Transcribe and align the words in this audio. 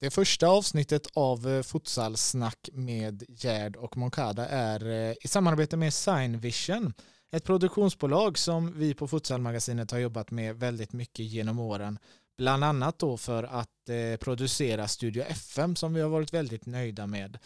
Det 0.00 0.10
första 0.10 0.48
avsnittet 0.48 1.06
av 1.14 1.48
eh, 1.48 1.62
Futsalsnack 1.62 2.68
med 2.72 3.24
Gerd 3.28 3.76
och 3.76 3.96
Moncada 3.96 4.48
är 4.48 4.86
eh, 4.86 5.14
i 5.20 5.28
samarbete 5.28 5.76
med 5.76 5.94
Signvision, 5.94 6.92
ett 7.32 7.44
produktionsbolag 7.44 8.38
som 8.38 8.78
vi 8.78 8.94
på 8.94 9.08
Futsalmagasinet 9.08 9.90
har 9.90 9.98
jobbat 9.98 10.30
med 10.30 10.56
väldigt 10.56 10.92
mycket 10.92 11.24
genom 11.24 11.58
åren. 11.58 11.98
Bland 12.38 12.64
annat 12.64 12.98
då 12.98 13.16
för 13.16 13.44
att 13.44 13.88
eh, 13.88 14.16
producera 14.20 14.88
Studio 14.88 15.22
FM 15.22 15.76
som 15.76 15.94
vi 15.94 16.00
har 16.00 16.08
varit 16.08 16.34
väldigt 16.34 16.66
nöjda 16.66 17.06
med. 17.06 17.38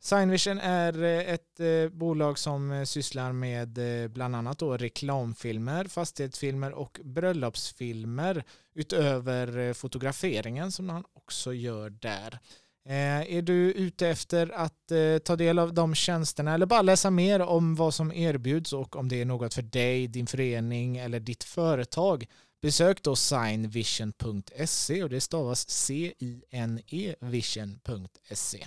Signvision 0.00 0.58
är 0.58 1.02
eh, 1.02 1.34
ett 1.34 1.60
eh, 1.60 1.88
bolag 1.88 2.38
som 2.38 2.72
eh, 2.72 2.84
sysslar 2.84 3.32
med 3.32 3.78
bland 4.10 4.36
annat 4.36 4.58
då 4.58 4.76
reklamfilmer, 4.76 5.84
fastighetsfilmer 5.84 6.72
och 6.72 7.00
bröllopsfilmer 7.04 8.44
utöver 8.74 9.72
fotograferingen 9.72 10.72
som 10.72 10.88
han 10.88 11.04
också 11.12 11.52
gör 11.52 11.90
där. 11.90 12.38
Är 12.90 13.42
du 13.42 13.72
ute 13.72 14.08
efter 14.08 14.50
att 14.50 14.92
ta 15.24 15.36
del 15.36 15.58
av 15.58 15.74
de 15.74 15.94
tjänsterna 15.94 16.54
eller 16.54 16.66
bara 16.66 16.82
läsa 16.82 17.10
mer 17.10 17.40
om 17.40 17.74
vad 17.74 17.94
som 17.94 18.12
erbjuds 18.12 18.72
och 18.72 18.96
om 18.96 19.08
det 19.08 19.20
är 19.20 19.24
något 19.24 19.54
för 19.54 19.62
dig, 19.62 20.06
din 20.06 20.26
förening 20.26 20.96
eller 20.96 21.20
ditt 21.20 21.44
företag? 21.44 22.26
Besök 22.62 23.02
då 23.02 23.16
signvision.se 23.16 25.02
och 25.02 25.10
det 25.10 25.20
stavas 25.20 25.70
C-I-N-E 25.70 27.14
vision.se. 27.20 28.66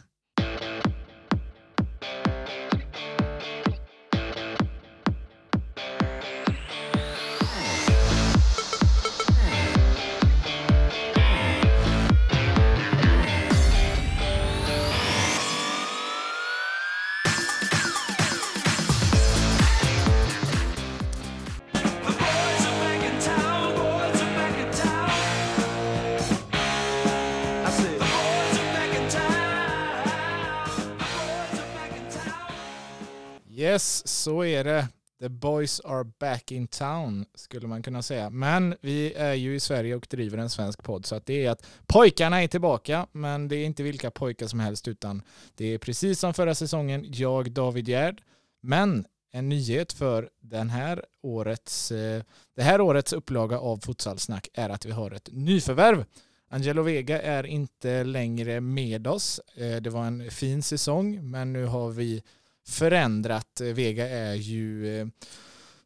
Yes, 33.72 34.08
så 34.08 34.44
är 34.44 34.64
det. 34.64 34.88
The 35.20 35.30
boys 35.30 35.80
are 35.80 36.04
back 36.04 36.52
in 36.52 36.68
town 36.68 37.26
skulle 37.36 37.68
man 37.68 37.84
kunna 37.84 38.02
säga. 38.02 38.30
Men 38.30 38.76
vi 38.82 39.14
är 39.14 39.34
ju 39.34 39.56
i 39.56 39.60
Sverige 39.60 39.96
och 39.96 40.08
driver 40.10 40.38
en 40.38 40.50
svensk 40.50 40.84
podd 40.84 41.06
så 41.06 41.16
att 41.16 41.26
det 41.26 41.46
är 41.46 41.52
att 41.52 41.66
pojkarna 41.88 42.44
är 42.44 42.48
tillbaka 42.48 43.08
men 43.12 43.48
det 43.48 43.56
är 43.56 43.66
inte 43.66 43.84
vilka 43.84 44.12
pojkar 44.12 44.48
som 44.48 44.60
helst 44.60 44.88
utan 44.88 45.22
det 45.56 45.74
är 45.74 45.78
precis 45.78 46.20
som 46.20 46.34
förra 46.34 46.56
säsongen 46.56 47.06
jag 47.08 47.52
David 47.52 47.90
Gerd 47.90 48.22
men 48.62 49.06
en 49.32 49.50
nyhet 49.50 49.94
för 49.94 50.30
den 50.40 50.70
här 50.70 51.06
årets, 51.22 51.92
eh, 51.92 52.24
det 52.56 52.64
här 52.64 52.82
årets 52.82 53.14
upplaga 53.14 53.60
av 53.60 53.78
Futsalsnack 53.78 54.48
är 54.54 54.70
att 54.70 54.86
vi 54.86 54.92
har 54.92 55.12
ett 55.12 55.30
nyförvärv. 55.32 56.06
Angelo 56.50 56.82
Vega 56.82 57.22
är 57.22 57.46
inte 57.46 58.04
längre 58.04 58.62
med 58.62 59.08
oss. 59.08 59.40
Eh, 59.56 59.76
det 59.76 59.90
var 59.90 60.06
en 60.06 60.32
fin 60.32 60.64
säsong 60.64 61.32
men 61.32 61.54
nu 61.54 61.66
har 61.66 61.90
vi 61.90 62.24
förändrat. 62.68 63.62
Eh, 63.62 63.68
Vega 63.68 64.10
är 64.10 64.34
ju 64.34 65.00
eh, 65.00 65.08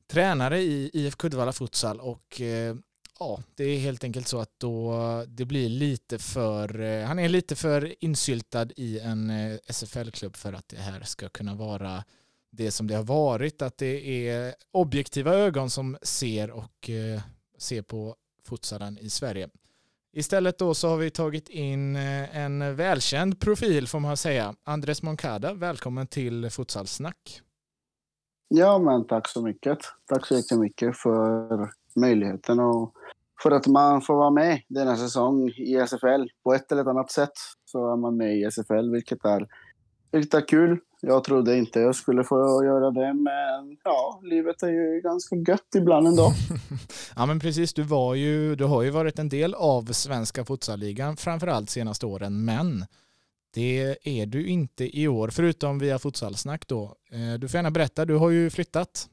tränare 0.08 0.62
i 0.62 0.92
IF 0.94 1.16
Kuddevalla 1.16 1.54
Futsal 1.54 2.00
och 2.00 2.42
eh, 2.42 2.76
ja, 3.20 3.44
det 3.56 3.64
är 3.64 3.80
helt 3.80 4.04
enkelt 4.04 4.28
så 4.28 4.40
att 4.40 4.60
då 4.60 4.94
det 5.28 5.46
blir 5.46 5.70
lite 5.70 6.20
för, 6.20 6.82
eh, 6.82 7.06
han 7.06 7.20
är 7.20 7.30
lite 7.30 7.56
för 7.56 8.04
insyltad 8.04 8.68
i 8.76 9.00
en 9.00 9.30
eh, 9.30 9.58
SFL-klubb 9.68 10.36
för 10.36 10.54
att 10.54 10.68
det 10.68 10.78
här 10.78 11.02
ska 11.04 11.30
kunna 11.30 11.56
vara 11.56 12.04
det 12.50 12.72
som 12.72 12.88
det 12.88 12.96
har 12.96 13.04
varit, 13.04 13.62
att 13.62 13.78
det 13.78 14.28
är 14.30 14.56
objektiva 14.72 15.34
ögon 15.34 15.70
som 15.70 15.98
ser 16.02 16.52
och 16.52 16.90
eh, 16.90 17.22
ser 17.58 17.82
på 17.82 18.16
futsalen 18.44 18.98
i 18.98 19.10
Sverige. 19.10 19.50
Istället 20.18 20.58
då 20.58 20.74
så 20.74 20.88
har 20.88 20.98
vi 20.98 21.10
tagit 21.10 21.50
in 21.50 21.96
eh, 21.96 22.38
en 22.38 22.76
välkänd 22.76 23.40
profil 23.40 23.88
får 23.88 24.00
man 24.00 24.18
säga. 24.18 24.56
Andres 24.64 25.04
Moncada, 25.04 25.54
välkommen 25.54 26.08
till 26.08 26.50
Futsalsnack. 26.50 27.42
Ja, 28.48 28.80
men 28.80 29.08
tack 29.08 29.28
så 29.28 29.42
mycket. 29.42 29.78
Tack 30.06 30.26
så 30.26 30.36
jättemycket 30.36 30.98
för 30.98 31.70
möjligheten 31.96 32.60
och 32.60 32.94
för 33.44 33.52
att 33.52 33.68
man 33.68 34.02
får 34.02 34.16
vara 34.16 34.32
med 34.32 34.62
denna 34.68 34.96
säsong 34.96 35.50
i 35.50 35.76
SFL. 35.76 36.28
På 36.44 36.54
ett 36.54 36.72
eller 36.72 36.90
annat 36.90 37.12
sätt 37.12 37.34
så 37.66 37.92
är 37.92 37.98
man 37.98 38.18
med 38.18 38.38
i 38.38 38.44
SFL, 38.52 38.92
vilket 38.92 39.26
är, 39.26 39.48
vilket 40.12 40.34
är 40.34 40.48
kul. 40.48 40.80
Jag 41.08 41.24
trodde 41.24 41.58
inte 41.58 41.80
jag 41.80 41.96
skulle 41.96 42.24
få 42.24 42.64
göra 42.66 42.92
det, 42.92 43.14
men 43.14 43.78
ja, 43.84 44.22
livet 44.24 44.64
är 44.64 44.68
ju 44.68 45.02
ganska 45.02 45.36
gött 45.36 45.76
ibland 45.76 46.08
ändå. 46.08 46.32
ja, 47.16 47.26
men 47.26 47.40
precis. 47.40 47.74
Du, 47.74 47.84
var 47.84 48.16
ju, 48.16 48.56
du 48.56 48.64
har 48.64 48.84
ju 48.84 48.90
varit 48.90 49.20
en 49.20 49.30
del 49.30 49.54
av 49.54 49.84
svenska 49.84 50.46
futsalligan, 50.46 51.18
framförallt 51.18 51.70
senaste 51.70 52.06
åren, 52.06 52.46
men 52.46 52.86
det 53.54 53.98
är 54.04 54.26
du 54.26 54.48
inte 54.48 55.00
i 55.00 55.08
år, 55.08 55.28
förutom 55.28 55.80
via 55.80 56.00
futsalsnack 56.00 56.68
då. 56.68 56.96
Eh, 57.12 57.40
du 57.40 57.48
får 57.48 57.58
gärna 57.58 57.72
berätta, 57.72 58.06
du 58.06 58.16
har 58.16 58.30
ju 58.30 58.50
flyttat. 58.50 59.10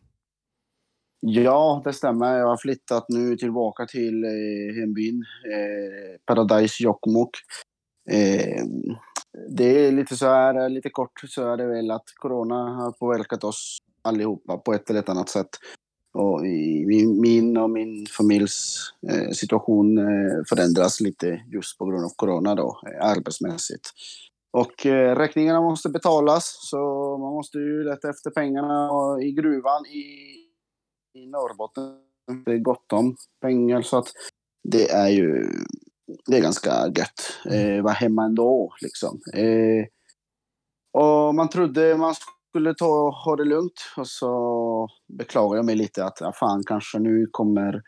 Ja, 1.20 1.82
det 1.84 1.92
stämmer. 1.92 2.38
Jag 2.38 2.46
har 2.46 2.56
flyttat 2.56 3.06
nu 3.08 3.36
tillbaka 3.36 3.86
till 3.86 4.24
eh, 4.24 4.80
hembyn, 4.80 5.24
eh, 5.52 6.20
Paradise 6.26 6.82
Jokkmokk. 6.82 7.36
Eh, 8.10 8.64
det 9.48 9.86
är 9.86 9.92
lite 9.92 10.16
så 10.16 10.26
här, 10.26 10.68
lite 10.68 10.90
kort 10.90 11.20
så 11.28 11.52
är 11.52 11.56
det 11.56 11.66
väl 11.66 11.90
att 11.90 12.04
corona 12.14 12.74
har 12.74 12.92
påverkat 12.92 13.44
oss 13.44 13.78
allihopa 14.02 14.58
på 14.58 14.74
ett 14.74 14.90
eller 14.90 15.10
annat 15.10 15.28
sätt. 15.28 15.48
Och 16.14 16.46
i, 16.46 16.84
min 17.20 17.56
och 17.56 17.70
min 17.70 18.06
familjs 18.06 18.76
eh, 19.10 19.30
situation 19.30 19.98
eh, 19.98 20.44
förändras 20.48 21.00
lite 21.00 21.42
just 21.52 21.78
på 21.78 21.86
grund 21.86 22.04
av 22.04 22.10
corona 22.16 22.54
då, 22.54 22.80
eh, 22.86 23.06
arbetsmässigt. 23.06 23.90
Och 24.52 24.86
räkningarna 25.16 25.60
måste 25.60 25.88
betalas 25.88 26.58
så 26.60 26.78
man 27.18 27.32
måste 27.32 27.58
ju 27.58 27.84
leta 27.84 28.10
efter 28.10 28.30
pengarna 28.30 28.90
och 28.90 29.22
i 29.22 29.32
gruvan 29.32 29.86
i, 29.86 30.04
i 31.18 31.26
Norrbotten. 31.26 31.98
Det 32.44 32.52
är 32.52 32.58
gott 32.58 32.92
om 32.92 33.16
pengar 33.40 33.82
så 33.82 33.98
att 33.98 34.08
det 34.68 34.90
är 34.90 35.08
ju 35.08 35.48
det 36.26 36.36
är 36.36 36.42
ganska 36.42 36.70
gött. 36.70 37.40
Eh, 37.50 37.82
vara 37.82 37.92
hemma 37.92 38.24
ändå 38.24 38.74
liksom. 38.82 39.20
Eh, 39.34 39.86
och 41.02 41.34
man 41.34 41.48
trodde 41.48 41.96
man 41.96 42.14
skulle 42.48 42.74
ta, 42.74 43.10
ha 43.24 43.36
det 43.36 43.44
lugnt 43.44 43.80
och 43.96 44.08
så 44.08 44.88
beklagar 45.18 45.56
jag 45.56 45.64
mig 45.64 45.76
lite 45.76 46.04
att 46.04 46.20
ja, 46.20 46.32
fan 46.32 46.62
kanske 46.66 46.98
nu 46.98 47.26
kommer 47.30 47.82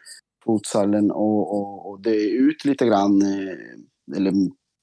fotsallen 0.45 1.11
och, 1.11 1.55
och, 1.55 1.91
och 1.91 2.03
det 2.03 2.31
ut 2.31 2.65
lite 2.65 2.87
grann. 2.87 3.23
Eh, 3.23 4.17
eller 4.17 4.33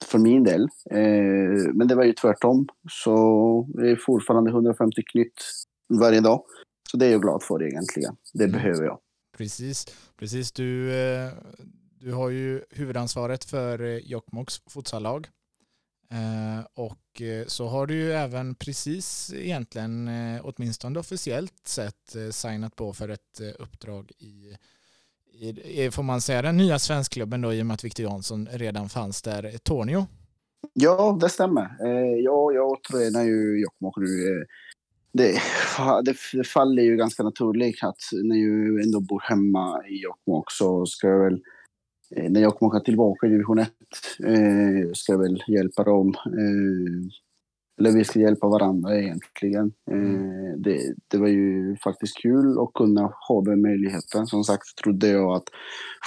för 0.06 0.20
min 0.20 0.44
del. 0.44 0.62
Eh, 0.92 1.74
men 1.74 1.88
det 1.88 1.96
var 1.96 2.04
ju 2.04 2.14
tvärtom. 2.14 2.68
Så 2.90 3.68
det 3.74 3.92
är 3.92 3.96
fortfarande 3.96 4.52
150 4.52 5.02
knytt 5.12 5.42
varje 6.00 6.22
dag. 6.22 6.44
Så 6.92 6.98
det 6.98 7.06
är 7.06 7.12
jag 7.12 7.22
glad 7.22 7.44
för 7.44 7.64
egentligen. 7.64 8.16
Det 8.34 8.44
mm. 8.44 8.52
behöver 8.52 8.84
jag. 8.84 9.00
Precis, 9.38 9.86
precis. 10.20 10.52
Du, 10.52 10.94
eh, 10.94 11.32
du 12.02 12.14
har 12.14 12.30
ju 12.30 12.62
huvudansvaret 12.70 13.46
för 13.46 13.82
eh, 13.82 13.98
Jokkmokks 13.98 14.62
futsallag. 14.70 15.28
Eh, 16.12 16.66
och 16.74 17.22
eh, 17.22 17.46
så 17.48 17.68
har 17.68 17.88
du 17.88 17.94
ju 17.94 18.14
även 18.14 18.56
precis 18.56 19.34
egentligen, 19.36 20.08
eh, 20.08 20.42
åtminstone 20.44 21.00
officiellt 21.00 21.68
sett, 21.68 22.16
signat 22.32 22.76
på 22.76 22.94
för 22.94 23.10
ett 23.10 23.42
uppdrag 23.60 24.12
i, 24.18 24.58
i, 25.64 25.92
får 25.92 26.04
man 26.04 26.22
säga, 26.22 26.42
den 26.42 26.58
nya 26.58 26.80
svenskklubben 26.80 27.42
då 27.42 27.54
i 27.54 27.62
och 27.62 27.66
med 27.66 27.74
att 27.74 27.84
Victor 27.84 28.06
Jansson 28.06 28.48
redan 28.52 28.90
fanns 28.90 29.22
där, 29.22 29.58
Tornio. 29.64 30.08
Ja, 30.74 31.18
det 31.22 31.30
stämmer. 31.30 31.76
Ja, 32.24 32.52
jag 32.52 32.84
tränar 32.84 33.24
ju 33.24 33.62
Jokkmokk 33.62 33.98
nu. 33.98 34.46
Det, 35.14 35.42
det, 36.34 36.44
faller 36.44 36.84
ju 36.84 36.96
ganska 36.96 37.24
naturligt 37.24 37.84
att 37.84 37.98
när 38.24 38.36
jag 38.36 38.84
ändå 38.84 39.00
bor 39.00 39.20
hemma 39.20 39.84
i 39.88 40.04
Jokkmokk 40.04 40.52
så 40.52 40.86
ska 40.86 41.08
jag 41.08 41.24
väl 41.24 41.42
Eh, 42.16 42.32
när 42.32 42.42
jag 42.42 42.56
kommer 42.56 42.80
tillbaka 42.80 43.28
i 43.28 43.30
division 43.30 43.60
1 43.60 43.70
eh, 44.24 44.92
ska 44.94 45.14
jag 45.14 45.20
väl 45.20 45.44
hjälpa 45.48 45.84
dem. 45.84 46.14
Eh, 46.26 47.22
eller 47.80 47.92
vi 47.92 48.04
ska 48.04 48.20
hjälpa 48.20 48.48
varandra 48.48 49.00
egentligen. 49.00 49.74
Eh, 49.92 50.58
det, 50.58 50.94
det, 51.08 51.18
var 51.18 51.28
ju 51.28 51.76
faktiskt 51.84 52.22
kul 52.22 52.60
att 52.60 52.74
kunna 52.74 53.14
ha 53.28 53.42
den 53.42 53.62
möjligheten. 53.62 54.28
Som 54.28 54.44
sagt 54.44 54.76
trodde 54.84 55.08
jag 55.08 55.36
att 55.36 55.50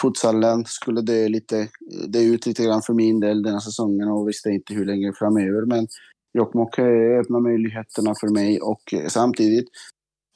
futsalen 0.02 0.64
skulle 0.66 1.00
dö, 1.00 1.28
lite, 1.28 1.68
dö 2.08 2.18
ut 2.18 2.46
lite 2.46 2.64
grann 2.64 2.82
för 2.82 2.94
min 2.94 3.20
del 3.20 3.42
den 3.42 3.52
här 3.52 3.60
säsongen 3.60 4.08
och 4.08 4.28
visste 4.28 4.50
inte 4.50 4.74
hur 4.74 4.84
länge 4.84 5.12
framöver. 5.12 5.66
Men 5.66 5.86
Jokkmokk 6.38 6.78
öppnar 7.20 7.40
möjligheterna 7.40 8.14
för 8.20 8.28
mig 8.28 8.60
och 8.60 8.94
eh, 8.94 9.06
samtidigt 9.08 9.68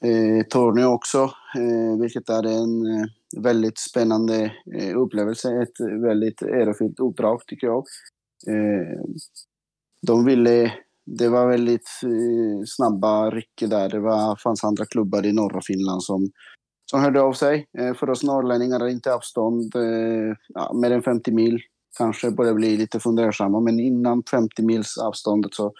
eh, 0.04 0.46
Tornio 0.48 0.84
också, 0.84 1.30
Eh, 1.56 2.00
vilket 2.00 2.28
är 2.28 2.46
en 2.46 2.86
eh, 2.86 3.06
väldigt 3.42 3.78
spännande 3.78 4.52
eh, 4.80 4.96
upplevelse. 4.96 5.62
Ett 5.62 5.80
väldigt 6.02 6.42
ärofyllt 6.42 7.00
uppdrag 7.00 7.40
tycker 7.46 7.66
jag. 7.66 7.84
Eh, 8.46 9.00
de 10.06 10.24
ville, 10.24 10.72
det 11.06 11.28
var 11.28 11.48
väldigt 11.48 11.90
eh, 12.02 12.62
snabba 12.66 13.30
ryck 13.30 13.60
där. 13.60 13.88
Det 13.88 14.00
var, 14.00 14.36
fanns 14.36 14.64
andra 14.64 14.86
klubbar 14.86 15.26
i 15.26 15.32
norra 15.32 15.60
Finland 15.66 16.02
som, 16.02 16.30
som 16.90 17.00
hörde 17.00 17.20
av 17.20 17.32
sig. 17.32 17.66
Eh, 17.78 17.94
för 17.94 18.10
oss 18.10 18.22
norrlänningar 18.22 18.80
är 18.80 18.88
inte 18.88 19.14
avstånd 19.14 19.76
eh, 19.76 20.34
ja, 20.48 20.72
mer 20.74 20.90
än 20.90 21.02
50 21.02 21.32
mil 21.32 21.60
kanske 21.98 22.30
börjar 22.30 22.54
bli 22.54 22.76
lite 22.76 23.00
fundersamma. 23.00 23.60
Men 23.60 23.80
innan 23.80 24.22
50 24.30 24.62
mils 24.62 24.98
avståndet 24.98 25.54
så 25.54 25.72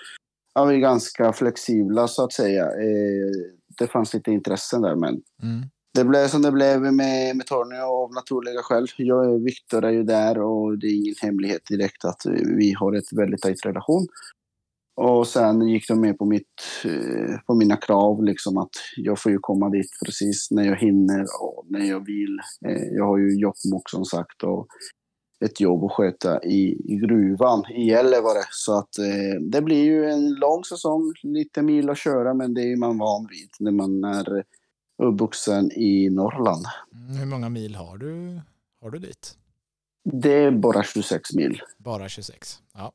är 0.55 0.67
vi 0.67 0.79
ganska 0.79 1.33
flexibla 1.33 2.09
så 2.09 2.25
att 2.25 2.33
säga. 2.33 2.65
Eh, 2.65 3.58
det 3.79 3.87
fanns 3.87 4.15
lite 4.15 4.31
intressen 4.31 4.83
där 4.83 4.97
men 4.97 5.23
mm. 5.43 5.63
det 5.95 6.05
blev 6.05 6.29
som 6.29 6.43
det 6.43 6.53
blev 6.53 6.81
med, 6.81 7.37
med 7.37 7.47
Tornio 7.47 7.83
av 7.83 8.15
naturliga 8.15 8.63
skäl. 8.63 8.87
Jag 8.97 9.33
och 9.33 9.47
Viktor 9.47 9.85
är 9.85 9.91
ju 9.91 10.03
där 10.03 10.39
och 10.39 10.79
det 10.79 10.87
är 10.87 10.97
ingen 10.97 11.15
hemlighet 11.23 11.63
direkt 11.71 12.05
att 12.05 12.23
vi 12.59 12.73
har 12.73 12.93
ett 12.93 13.13
väldigt 13.13 13.43
tajt 13.43 13.67
relation. 13.67 14.07
Och 15.01 15.27
sen 15.27 15.69
gick 15.69 15.89
de 15.89 16.01
med 16.01 16.19
på, 16.19 16.25
mitt, 16.25 16.63
eh, 16.85 17.39
på 17.47 17.55
mina 17.55 17.77
krav, 17.77 18.25
liksom 18.25 18.59
att 18.59 18.71
jag 18.97 19.21
får 19.23 19.33
ju 19.33 19.39
komma 19.39 19.71
dit 19.71 19.91
precis 20.05 20.51
när 20.51 20.65
jag 20.65 20.77
hinner 20.77 21.21
och 21.43 21.65
när 21.69 21.85
jag 21.85 22.07
vill. 22.07 22.39
Eh, 22.67 22.83
jag 22.97 23.05
har 23.05 23.19
ju 23.19 23.41
Jokkmokk 23.41 23.91
som 23.91 24.05
sagt 24.05 24.43
och 24.43 24.67
ett 25.45 25.61
jobb 25.61 25.85
att 25.85 25.93
sköta 25.93 26.43
i, 26.43 26.93
i 26.93 26.97
gruvan 26.97 27.65
i 27.71 27.89
Gällivare. 27.89 28.43
Så 28.51 28.79
att 28.79 28.99
eh, 28.99 29.41
det 29.41 29.63
blir 29.63 29.85
ju 29.85 30.05
en 30.05 30.35
lång 30.35 30.65
säsong, 30.65 31.13
lite 31.23 31.63
mil 31.63 31.91
att 31.91 31.99
köra, 31.99 32.35
men 32.35 32.55
det 32.55 32.73
är 32.73 32.77
man 32.77 32.99
van 32.99 33.27
vid 33.31 33.51
när 33.59 33.71
man 33.71 34.05
är 34.05 34.45
uppvuxen 35.03 35.73
i 35.73 36.11
Norrland. 36.11 36.65
Mm, 36.93 37.17
hur 37.17 37.27
många 37.27 37.49
mil 37.49 37.75
har 37.75 37.99
du, 37.99 38.41
har 38.81 38.91
du 38.91 38.99
dit? 38.99 39.35
Det 40.05 40.33
är 40.33 40.51
bara 40.51 40.83
26 40.83 41.35
mil. 41.35 41.61
Bara 41.79 42.09
26, 42.09 42.59
ja. 42.75 42.93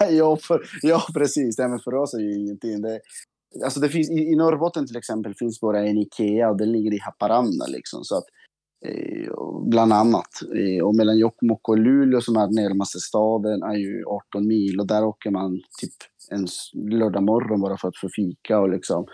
ja, 0.10 0.36
för, 0.36 0.62
ja, 0.82 1.02
precis. 1.14 1.58
Men 1.58 1.80
för 1.80 1.94
oss 1.94 2.14
är 2.14 2.18
ju 2.18 2.34
ingenting. 2.34 2.82
Det, 2.82 3.00
alltså 3.64 3.80
det 3.80 3.88
finns, 3.88 4.10
i, 4.10 4.14
I 4.14 4.36
Norrbotten 4.36 4.86
till 4.86 4.96
exempel 4.96 5.34
finns 5.34 5.60
bara 5.60 5.86
en 5.86 5.98
Ikea 5.98 6.50
och 6.50 6.56
den 6.56 6.72
ligger 6.72 6.94
i 6.94 6.98
Haparanda. 6.98 7.66
Liksom, 7.66 8.04
så 8.04 8.16
att 8.16 8.24
Eh, 8.84 9.32
bland 9.64 9.92
annat. 9.92 10.28
Eh, 10.56 10.84
och 10.84 10.94
mellan 10.94 11.18
Jokkmokk 11.18 11.68
och 11.68 11.78
Luleå 11.78 12.20
som 12.20 12.36
är 12.36 12.48
närmaste 12.48 12.98
staden 13.00 13.62
är 13.62 13.76
ju 13.76 14.04
18 14.04 14.46
mil 14.46 14.80
och 14.80 14.86
där 14.86 15.04
åker 15.04 15.30
man 15.30 15.60
typ 15.80 15.92
en 16.30 16.46
lördag 16.98 17.22
morgon 17.22 17.60
bara 17.60 17.76
för 17.76 17.88
att 17.88 17.96
få 17.96 18.08
fika 18.08 18.60
och 18.60 18.68
liksom 18.68 19.06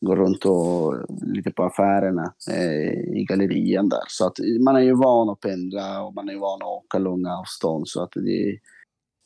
gå 0.00 0.16
runt 0.16 0.44
och 0.44 0.94
lite 1.34 1.50
på 1.50 1.62
affärerna 1.62 2.34
eh, 2.50 3.18
i 3.20 3.24
gallerien 3.28 3.88
där. 3.88 4.04
Så 4.08 4.26
att 4.26 4.38
man 4.60 4.76
är 4.76 4.80
ju 4.80 4.94
van 4.94 5.30
att 5.30 5.40
pendla 5.40 6.02
och 6.02 6.14
man 6.14 6.28
är 6.28 6.36
van 6.36 6.62
att 6.62 6.68
åka 6.68 6.98
långa 6.98 7.38
avstånd 7.38 7.88
så 7.88 8.02
att 8.02 8.12
det, 8.14 8.58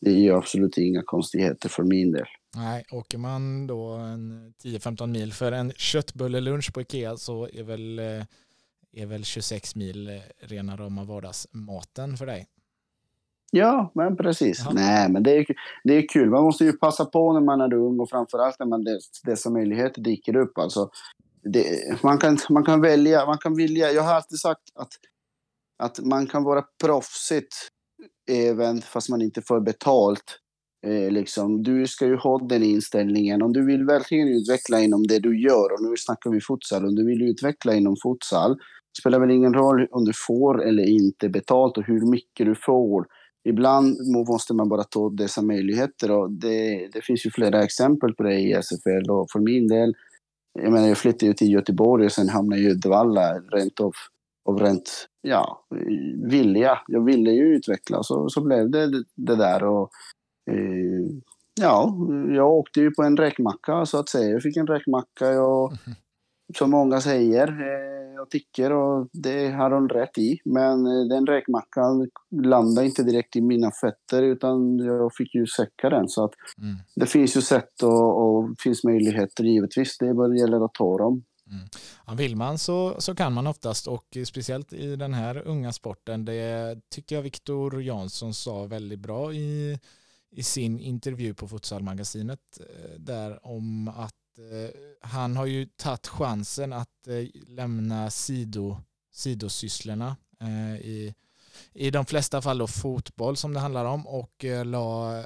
det 0.00 0.10
är 0.10 0.20
ju 0.20 0.32
absolut 0.32 0.78
inga 0.78 1.02
konstigheter 1.04 1.68
för 1.68 1.82
min 1.82 2.12
del. 2.12 2.26
Nej, 2.56 2.84
åker 2.92 3.18
man 3.18 3.66
då 3.66 3.88
en 3.88 4.54
10-15 4.64 5.06
mil 5.06 5.32
för 5.32 5.52
en 5.52 5.72
köttbullelunch 5.76 6.72
på 6.74 6.80
Ikea 6.80 7.16
så 7.16 7.48
är 7.52 7.62
väl 7.62 7.98
eh 7.98 8.24
är 8.96 9.06
väl 9.06 9.24
26 9.24 9.74
mil 9.74 10.08
eh, 10.08 10.14
rena 10.38 10.76
rama 10.76 11.04
vardagsmaten 11.04 12.16
för 12.16 12.26
dig. 12.26 12.46
Ja, 13.50 13.90
men 13.94 14.16
precis. 14.16 14.60
Aha. 14.60 14.72
Nej, 14.74 15.08
men 15.10 15.22
det 15.22 15.36
är, 15.36 15.46
det 15.84 15.94
är 15.94 16.08
kul. 16.08 16.30
Man 16.30 16.44
måste 16.44 16.64
ju 16.64 16.72
passa 16.72 17.04
på 17.04 17.32
när 17.32 17.40
man 17.40 17.60
är 17.60 17.74
ung 17.74 18.00
och 18.00 18.10
framförallt 18.10 18.58
när 18.58 18.66
man 18.66 18.84
des, 18.84 19.20
dessa 19.22 19.50
möjligheter 19.50 20.02
dyker 20.02 20.36
upp. 20.36 20.58
Alltså, 20.58 20.90
det, 21.42 21.64
man, 22.02 22.18
kan, 22.18 22.38
man 22.50 22.64
kan 22.64 22.80
välja, 22.80 23.26
man 23.26 23.38
kan 23.38 23.56
vilja. 23.56 23.92
Jag 23.92 24.02
har 24.02 24.14
alltid 24.14 24.38
sagt 24.38 24.62
att, 24.74 24.92
att 25.78 26.00
man 26.00 26.26
kan 26.26 26.44
vara 26.44 26.64
proffsigt 26.84 27.54
även 28.30 28.80
fast 28.80 29.08
man 29.08 29.22
inte 29.22 29.42
får 29.42 29.60
betalt. 29.60 30.38
Eh, 30.86 31.10
liksom, 31.10 31.62
du 31.62 31.86
ska 31.86 32.06
ju 32.06 32.16
ha 32.16 32.38
den 32.38 32.62
inställningen. 32.62 33.42
Om 33.42 33.52
du 33.52 33.66
vill 33.66 33.84
verkligen 33.84 34.28
utveckla 34.28 34.80
inom 34.80 35.06
det 35.06 35.18
du 35.18 35.42
gör, 35.42 35.72
och 35.72 35.82
nu 35.82 35.96
snackar 35.96 36.30
vi 36.30 36.40
futsal, 36.40 36.86
om 36.86 36.94
du 36.94 37.06
vill 37.06 37.22
utveckla 37.22 37.74
inom 37.74 37.96
futsal, 38.02 38.56
spelar 39.00 39.20
väl 39.20 39.30
ingen 39.30 39.54
roll 39.54 39.86
om 39.90 40.04
du 40.04 40.12
får 40.26 40.64
eller 40.64 40.88
inte 40.88 41.28
betalt 41.28 41.78
och 41.78 41.84
hur 41.84 42.10
mycket 42.10 42.46
du 42.46 42.54
får. 42.54 43.06
Ibland 43.48 43.96
måste 44.28 44.54
man 44.54 44.68
bara 44.68 44.84
ta 44.84 45.10
dessa 45.10 45.42
möjligheter 45.42 46.10
och 46.10 46.30
det, 46.30 46.88
det 46.92 47.04
finns 47.04 47.26
ju 47.26 47.30
flera 47.30 47.62
exempel 47.62 48.14
på 48.14 48.22
det 48.22 48.34
i 48.34 48.52
SFL 48.52 49.10
och 49.10 49.30
för 49.30 49.40
min 49.40 49.68
del, 49.68 49.94
jag 50.62 50.72
menar 50.72 50.88
jag 50.88 50.98
flyttade 50.98 51.26
ju 51.26 51.32
till 51.32 51.52
Göteborg 51.52 52.04
och 52.04 52.12
sen 52.12 52.28
hamnade 52.28 52.62
jag 52.62 52.70
i 52.70 52.74
Uddevalla 52.74 53.34
rent 53.38 53.80
av, 53.80 53.92
av 54.48 54.58
rent, 54.58 55.08
ja, 55.22 55.66
vilja. 56.30 56.78
Jag 56.86 57.04
ville 57.04 57.30
ju 57.30 57.56
utveckla 57.56 58.02
så, 58.02 58.28
så 58.28 58.40
blev 58.40 58.70
det 58.70 59.04
det 59.16 59.36
där 59.36 59.64
och 59.64 59.90
eh, 60.50 61.16
ja, 61.60 61.94
jag 62.28 62.52
åkte 62.52 62.80
ju 62.80 62.90
på 62.90 63.02
en 63.02 63.16
räkmacka 63.16 63.86
så 63.86 63.98
att 63.98 64.08
säga. 64.08 64.30
Jag 64.30 64.42
fick 64.42 64.56
en 64.56 64.66
räkmacka 64.66 65.42
och 65.42 65.72
som 66.54 66.70
många 66.70 67.00
säger 67.00 67.48
eh, 67.48 68.22
och 68.22 68.30
tycker 68.30 68.72
och 68.72 69.08
det 69.12 69.48
har 69.48 69.70
hon 69.70 69.88
rätt 69.88 70.18
i. 70.18 70.40
Men 70.44 70.86
eh, 70.86 71.04
den 71.08 71.26
räkmackan 71.26 72.10
landade 72.30 72.86
inte 72.86 73.02
direkt 73.02 73.36
i 73.36 73.40
mina 73.40 73.70
fötter 73.70 74.22
utan 74.22 74.78
jag 74.78 75.14
fick 75.14 75.34
ju 75.34 75.46
säcka 75.46 75.90
den. 75.90 76.08
Så 76.08 76.24
att 76.24 76.32
mm. 76.58 76.76
det 76.96 77.06
finns 77.06 77.36
ju 77.36 77.40
sätt 77.40 77.82
och, 77.82 78.26
och 78.26 78.48
finns 78.58 78.84
möjligheter 78.84 79.44
givetvis. 79.44 79.98
Det 79.98 80.14
bara 80.14 80.36
gäller 80.36 80.64
att 80.64 80.74
ta 80.74 80.98
dem. 80.98 81.24
Mm. 81.50 81.68
Ja, 82.06 82.14
vill 82.14 82.36
man 82.36 82.58
så, 82.58 83.00
så 83.00 83.14
kan 83.14 83.32
man 83.32 83.46
oftast 83.46 83.86
och 83.86 84.16
speciellt 84.26 84.72
i 84.72 84.96
den 84.96 85.14
här 85.14 85.42
unga 85.46 85.72
sporten. 85.72 86.24
Det 86.24 86.80
tycker 86.88 87.16
jag 87.16 87.22
Viktor 87.22 87.82
Jansson 87.82 88.34
sa 88.34 88.64
väldigt 88.64 88.98
bra 88.98 89.32
i, 89.32 89.78
i 90.30 90.42
sin 90.42 90.80
intervju 90.80 91.34
på 91.34 91.48
Futsalmagasinet 91.48 92.40
eh, 92.60 92.98
där 92.98 93.46
om 93.46 93.88
att 93.88 94.14
Eh, 94.38 94.70
han 95.00 95.36
har 95.36 95.46
ju 95.46 95.66
tagit 95.66 96.06
chansen 96.06 96.72
att 96.72 97.08
eh, 97.08 97.24
lämna 97.46 98.10
sido, 98.10 98.76
sidosysslorna 99.12 100.16
eh, 100.40 100.76
i, 100.76 101.14
i 101.72 101.90
de 101.90 102.06
flesta 102.06 102.42
fall 102.42 102.58
då 102.58 102.66
fotboll 102.66 103.36
som 103.36 103.54
det 103.54 103.60
handlar 103.60 103.84
om 103.84 104.06
och 104.06 104.44
eh, 104.44 104.64
la, 104.64 105.18
eh, 105.18 105.24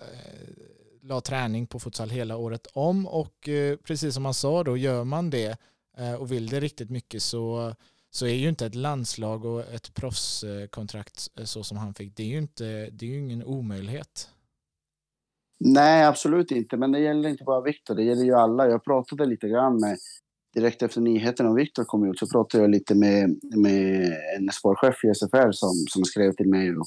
la 1.02 1.20
träning 1.20 1.66
på 1.66 1.80
futsal 1.80 2.10
hela 2.10 2.36
året 2.36 2.66
om 2.72 3.06
och 3.06 3.48
eh, 3.48 3.76
precis 3.76 4.14
som 4.14 4.24
han 4.24 4.34
sa 4.34 4.64
då 4.64 4.76
gör 4.76 5.04
man 5.04 5.30
det 5.30 5.56
och 6.18 6.32
vill 6.32 6.46
det 6.46 6.60
riktigt 6.60 6.90
mycket 6.90 7.22
så 7.22 7.74
så 8.10 8.26
är 8.26 8.34
ju 8.34 8.48
inte 8.48 8.66
ett 8.66 8.74
landslag 8.74 9.44
och 9.44 9.60
ett 9.60 9.94
proffskontrakt 9.94 11.28
så 11.44 11.64
som 11.64 11.76
han 11.76 11.94
fick, 11.94 12.16
det 12.16 12.22
är 12.22 12.26
ju, 12.26 12.38
inte, 12.38 12.90
det 12.90 13.06
är 13.06 13.10
ju 13.10 13.18
ingen 13.18 13.44
omöjlighet. 13.44 14.30
Nej, 15.64 16.04
absolut 16.04 16.50
inte. 16.50 16.76
Men 16.76 16.92
det 16.92 17.00
gäller 17.00 17.28
inte 17.28 17.44
bara 17.44 17.60
Viktor, 17.60 17.94
det 17.94 18.02
gäller 18.02 18.24
ju 18.24 18.34
alla. 18.34 18.68
Jag 18.68 18.84
pratade 18.84 19.26
lite 19.26 19.48
grann 19.48 19.80
med, 19.80 19.98
direkt 20.54 20.82
efter 20.82 21.00
nyheten 21.00 21.46
om 21.46 21.54
Viktor 21.54 21.84
kom 21.84 22.10
ut, 22.10 22.18
så 22.18 22.26
pratade 22.26 22.64
jag 22.64 22.70
lite 22.70 22.94
med, 22.94 23.38
med 23.56 24.12
en 24.38 24.48
sportchef 24.52 25.04
i 25.04 25.14
SFR 25.14 25.52
som, 25.52 25.74
som 25.88 26.04
skrev 26.04 26.32
till 26.32 26.48
mig 26.48 26.76
och, 26.76 26.86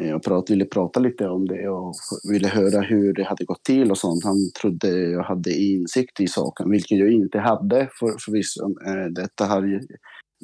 eh, 0.00 0.14
och 0.14 0.24
prat, 0.24 0.50
ville 0.50 0.64
prata 0.64 1.00
lite 1.00 1.28
om 1.28 1.48
det 1.48 1.68
och 1.68 1.94
ville 2.30 2.48
höra 2.48 2.80
hur 2.80 3.12
det 3.12 3.24
hade 3.24 3.44
gått 3.44 3.64
till 3.64 3.90
och 3.90 3.98
sånt. 3.98 4.24
Han 4.24 4.36
trodde 4.60 4.88
jag 4.88 5.22
hade 5.22 5.54
insikt 5.54 6.20
i 6.20 6.28
saken, 6.28 6.70
vilket 6.70 6.98
jag 6.98 7.12
inte 7.12 7.38
hade 7.38 7.90
för, 7.98 8.16
förvisso. 8.24 8.62
Eh, 8.86 9.06
detta 9.06 9.44
har 9.44 9.80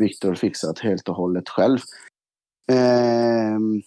Viktor 0.01 0.35
fixat 0.35 0.79
helt 0.79 1.09
och 1.09 1.17
hållet 1.17 1.49
själv. 1.49 1.79
Ehm, 2.73 3.83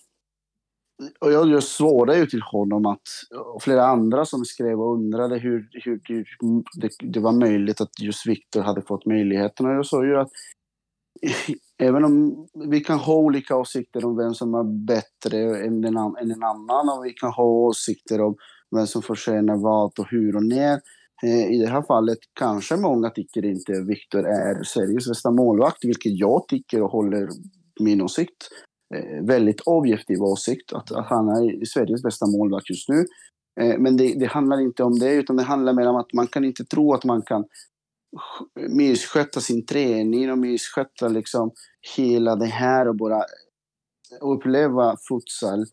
och 1.19 1.31
jag, 1.31 1.49
jag 1.49 1.63
svarade 1.63 2.19
ju 2.19 2.25
till 2.25 2.41
honom 2.41 2.85
att, 2.85 3.01
och 3.53 3.63
flera 3.63 3.85
andra 3.85 4.25
som 4.25 4.45
skrev 4.45 4.81
och 4.81 4.93
undrade 4.93 5.37
hur, 5.37 5.69
hur, 5.71 6.01
hur 6.03 6.27
det, 6.81 6.89
det, 6.99 7.19
var 7.19 7.31
möjligt 7.31 7.81
att 7.81 7.99
just 7.99 8.27
Viktor 8.27 8.61
hade 8.61 8.81
fått 8.81 9.05
möjligheterna. 9.05 9.73
Jag 9.73 9.85
sa 9.85 10.05
ju 10.05 10.17
att 10.17 10.29
även 11.77 12.05
om 12.05 12.47
vi 12.69 12.79
kan 12.79 12.99
ha 12.99 13.13
olika 13.13 13.55
åsikter 13.55 14.05
om 14.05 14.17
vem 14.17 14.33
som 14.33 14.53
är 14.53 14.85
bättre 14.85 15.65
än 15.65 15.83
en, 15.83 15.97
än 15.97 16.31
en 16.31 16.43
annan 16.43 16.89
och 16.89 17.05
vi 17.05 17.13
kan 17.13 17.31
ha 17.31 17.43
åsikter 17.43 18.21
om 18.21 18.35
vem 18.75 18.87
som 18.87 19.01
förtjänar 19.01 19.57
vad 19.57 19.99
och 19.99 20.07
hur 20.11 20.35
och 20.35 20.45
när. 20.45 20.79
Eh, 21.23 21.51
I 21.51 21.57
det 21.57 21.69
här 21.69 21.81
fallet 21.81 22.17
kanske 22.33 22.77
många 22.77 23.09
tycker 23.09 23.45
inte 23.45 23.71
Viktor 23.87 24.27
är 24.27 24.63
Sveriges 24.63 25.07
bästa 25.07 25.31
målvakt, 25.31 25.85
vilket 25.85 26.19
jag 26.19 26.47
tycker 26.47 26.81
och 26.81 26.91
håller 26.91 27.29
min 27.79 28.01
åsikt. 28.01 28.49
Eh, 28.95 29.25
väldigt 29.25 29.61
objektiv 29.61 30.23
åsikt 30.23 30.73
att, 30.73 30.91
att 30.91 31.07
han 31.07 31.29
är 31.29 31.65
Sveriges 31.65 32.03
bästa 32.03 32.25
målvakt 32.27 32.69
just 32.69 32.89
nu. 32.89 33.05
Eh, 33.61 33.79
men 33.79 33.97
det, 33.97 34.13
det, 34.19 34.25
handlar 34.25 34.61
inte 34.61 34.83
om 34.83 34.99
det, 34.99 35.13
utan 35.13 35.35
det 35.35 35.43
handlar 35.43 35.73
mer 35.73 35.87
om 35.87 35.95
att 35.95 36.13
man 36.13 36.27
kan 36.27 36.45
inte 36.45 36.65
tro 36.65 36.93
att 36.93 37.03
man 37.03 37.21
kan 37.21 37.45
missköta 38.69 39.41
sin 39.41 39.65
träning 39.65 40.31
och 40.31 40.37
missköta 40.37 41.07
liksom 41.07 41.51
hela 41.97 42.35
det 42.35 42.45
här 42.45 42.87
och 42.87 42.95
bara 42.95 43.23
uppleva 44.21 44.97
futsal 45.09 45.65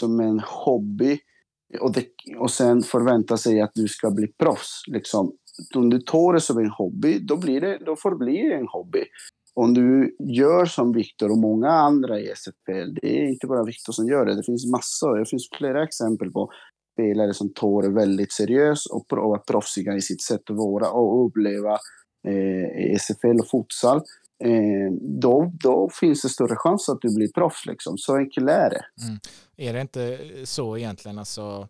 som 0.00 0.20
en 0.20 0.40
hobby 0.40 1.18
och, 1.80 1.92
det, 1.92 2.06
och 2.38 2.50
sen 2.50 2.82
förvänta 2.82 3.36
sig 3.36 3.60
att 3.60 3.74
du 3.74 3.88
ska 3.88 4.10
bli 4.10 4.26
proffs. 4.26 4.82
Liksom. 4.86 5.32
Om 5.74 5.90
du 5.90 6.00
tar 6.00 6.32
det 6.32 6.40
som 6.40 6.58
en 6.58 6.70
hobby, 6.70 7.18
då, 7.18 7.36
blir 7.36 7.60
det, 7.60 7.78
då 7.86 7.96
förblir 7.96 8.50
det 8.50 8.56
en 8.56 8.68
hobby 8.68 9.04
om 9.58 9.74
du 9.74 10.16
gör 10.18 10.64
som 10.64 10.92
Viktor 10.92 11.30
och 11.30 11.38
många 11.38 11.68
andra 11.68 12.20
i 12.20 12.28
SFL, 12.28 12.94
det 13.00 13.20
är 13.20 13.28
inte 13.28 13.46
bara 13.46 13.64
Viktor 13.64 13.92
som 13.92 14.08
gör 14.08 14.26
det, 14.26 14.36
det 14.36 14.42
finns 14.42 14.66
massor, 14.66 15.18
det 15.18 15.26
finns 15.26 15.48
flera 15.58 15.84
exempel 15.84 16.30
på 16.30 16.50
spelare 16.92 17.34
som 17.34 17.52
tar 17.54 17.82
det 17.82 17.90
väldigt 17.90 18.32
seriöst 18.32 18.86
och 18.86 19.12
är 19.12 19.38
proffsiga 19.38 19.96
i 19.96 20.00
sitt 20.00 20.22
sätt 20.22 20.50
att 20.50 20.56
vara 20.56 20.90
och 20.90 21.26
uppleva 21.26 21.78
eh, 22.28 22.94
SFL 22.96 23.40
och 23.40 23.48
futsal. 23.48 23.96
Eh, 24.44 24.92
då, 25.00 25.52
då 25.60 25.90
finns 26.00 26.22
det 26.22 26.28
större 26.28 26.56
chans 26.56 26.88
att 26.88 27.02
du 27.02 27.14
blir 27.14 27.32
proffs. 27.32 27.66
Liksom. 27.66 27.98
Så 27.98 28.16
enkelt 28.16 28.50
är 28.50 28.70
det. 28.70 28.84
Mm. 29.06 29.18
Är 29.56 29.72
det 29.72 29.80
inte 29.80 30.18
så 30.44 30.76
egentligen? 30.76 31.18
Alltså, 31.18 31.68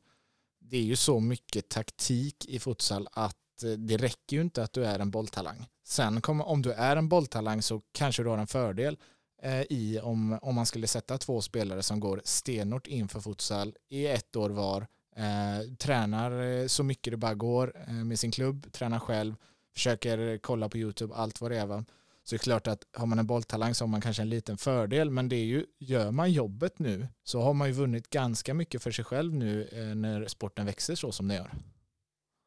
det 0.61 0.76
är 0.76 0.83
ju 0.83 0.97
så 0.97 1.21
mycket 1.21 1.68
taktik 1.68 2.49
i 2.49 2.59
futsal 2.59 3.09
att 3.12 3.37
Eh, 3.64 3.70
det 3.70 3.96
räcker 3.96 4.36
ju 4.36 4.42
inte 4.42 4.62
att 4.62 4.72
du 4.72 4.84
är 4.84 4.98
en 4.98 5.10
bolltalang. 5.10 5.66
Sen 5.84 6.20
kom, 6.20 6.40
om 6.40 6.62
du 6.62 6.72
är 6.72 6.96
en 6.96 7.08
bolltalang 7.08 7.62
så 7.62 7.82
kanske 7.92 8.22
du 8.22 8.28
har 8.28 8.38
en 8.38 8.46
fördel 8.46 8.98
eh, 9.42 9.62
i 9.62 10.00
om, 10.02 10.38
om 10.42 10.54
man 10.54 10.66
skulle 10.66 10.86
sätta 10.86 11.18
två 11.18 11.40
spelare 11.40 11.82
som 11.82 12.00
går 12.00 12.20
stenhårt 12.24 12.86
inför 12.86 13.20
futsal 13.20 13.74
i 13.88 14.06
ett 14.06 14.36
år 14.36 14.50
var, 14.50 14.86
eh, 15.16 15.74
tränar 15.78 16.42
eh, 16.42 16.66
så 16.66 16.82
mycket 16.82 17.10
det 17.10 17.16
bara 17.16 17.34
går 17.34 17.72
eh, 17.88 17.94
med 17.94 18.18
sin 18.18 18.30
klubb, 18.30 18.72
tränar 18.72 18.98
själv, 18.98 19.34
försöker 19.74 20.38
kolla 20.38 20.68
på 20.68 20.78
YouTube, 20.78 21.14
allt 21.14 21.40
vad 21.40 21.50
det 21.50 21.58
är. 21.58 21.66
Va? 21.66 21.84
Så 22.24 22.34
det 22.34 22.36
är 22.36 22.38
klart 22.42 22.66
att 22.66 22.82
har 22.92 23.06
man 23.06 23.18
en 23.18 23.26
bolltalang 23.26 23.74
så 23.74 23.84
har 23.84 23.88
man 23.88 24.00
kanske 24.00 24.22
en 24.22 24.28
liten 24.28 24.58
fördel, 24.58 25.10
men 25.10 25.28
det 25.28 25.36
är 25.36 25.44
ju, 25.44 25.66
gör 25.78 26.10
man 26.10 26.32
jobbet 26.32 26.78
nu 26.78 27.08
så 27.24 27.40
har 27.40 27.54
man 27.54 27.68
ju 27.68 27.74
vunnit 27.74 28.10
ganska 28.10 28.54
mycket 28.54 28.82
för 28.82 28.90
sig 28.90 29.04
själv 29.04 29.34
nu 29.34 29.68
eh, 29.72 29.94
när 29.94 30.26
sporten 30.26 30.66
växer 30.66 30.94
så 30.94 31.12
som 31.12 31.28
den 31.28 31.36
gör. 31.36 31.50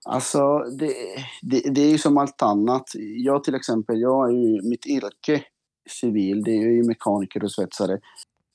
Alltså, 0.05 0.59
det, 0.59 0.93
det, 1.41 1.59
det 1.59 1.81
är 1.81 1.91
ju 1.91 1.97
som 1.97 2.17
allt 2.17 2.41
annat. 2.41 2.83
Jag 3.17 3.43
till 3.43 3.55
exempel, 3.55 3.99
jag 3.99 4.29
är 4.29 4.33
ju 4.33 4.69
mitt 4.69 4.85
yrke 4.85 5.43
civil, 5.89 6.43
det 6.43 6.51
är 6.51 6.69
ju 6.69 6.83
mekaniker 6.83 7.43
och 7.43 7.51
svetsare. 7.51 7.99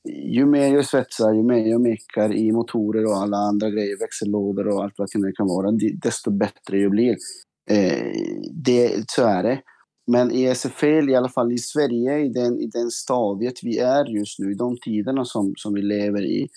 Ju 0.08 0.46
mer 0.46 0.74
jag 0.74 0.86
svetsar, 0.86 1.32
ju 1.32 1.42
mer 1.42 1.66
jag 1.66 1.80
mekar 1.80 2.34
i 2.34 2.52
motorer 2.52 3.04
och 3.06 3.16
alla 3.16 3.36
andra 3.36 3.70
grejer, 3.70 3.98
växellådor 3.98 4.68
och 4.68 4.84
allt 4.84 4.94
vad 4.96 5.08
det 5.12 5.32
kan 5.32 5.46
vara, 5.46 5.70
desto 6.02 6.30
bättre 6.30 6.78
jag 6.78 6.90
blir. 6.90 7.16
Eh, 7.70 8.12
det, 8.52 9.10
så 9.10 9.22
är 9.22 9.42
det. 9.42 9.62
Men 10.06 10.32
i 10.32 10.54
SFL, 10.54 11.10
i 11.10 11.14
alla 11.14 11.28
fall 11.28 11.52
i 11.52 11.58
Sverige, 11.58 12.18
i 12.18 12.28
den, 12.28 12.60
i 12.60 12.66
den 12.66 12.90
stadiet 12.90 13.54
vi 13.62 13.78
är 13.78 14.04
just 14.04 14.38
nu, 14.38 14.52
i 14.52 14.54
de 14.54 14.76
tiderna 14.78 15.24
som, 15.24 15.54
som 15.56 15.74
vi 15.74 15.82
lever 15.82 16.24
i, 16.24 16.48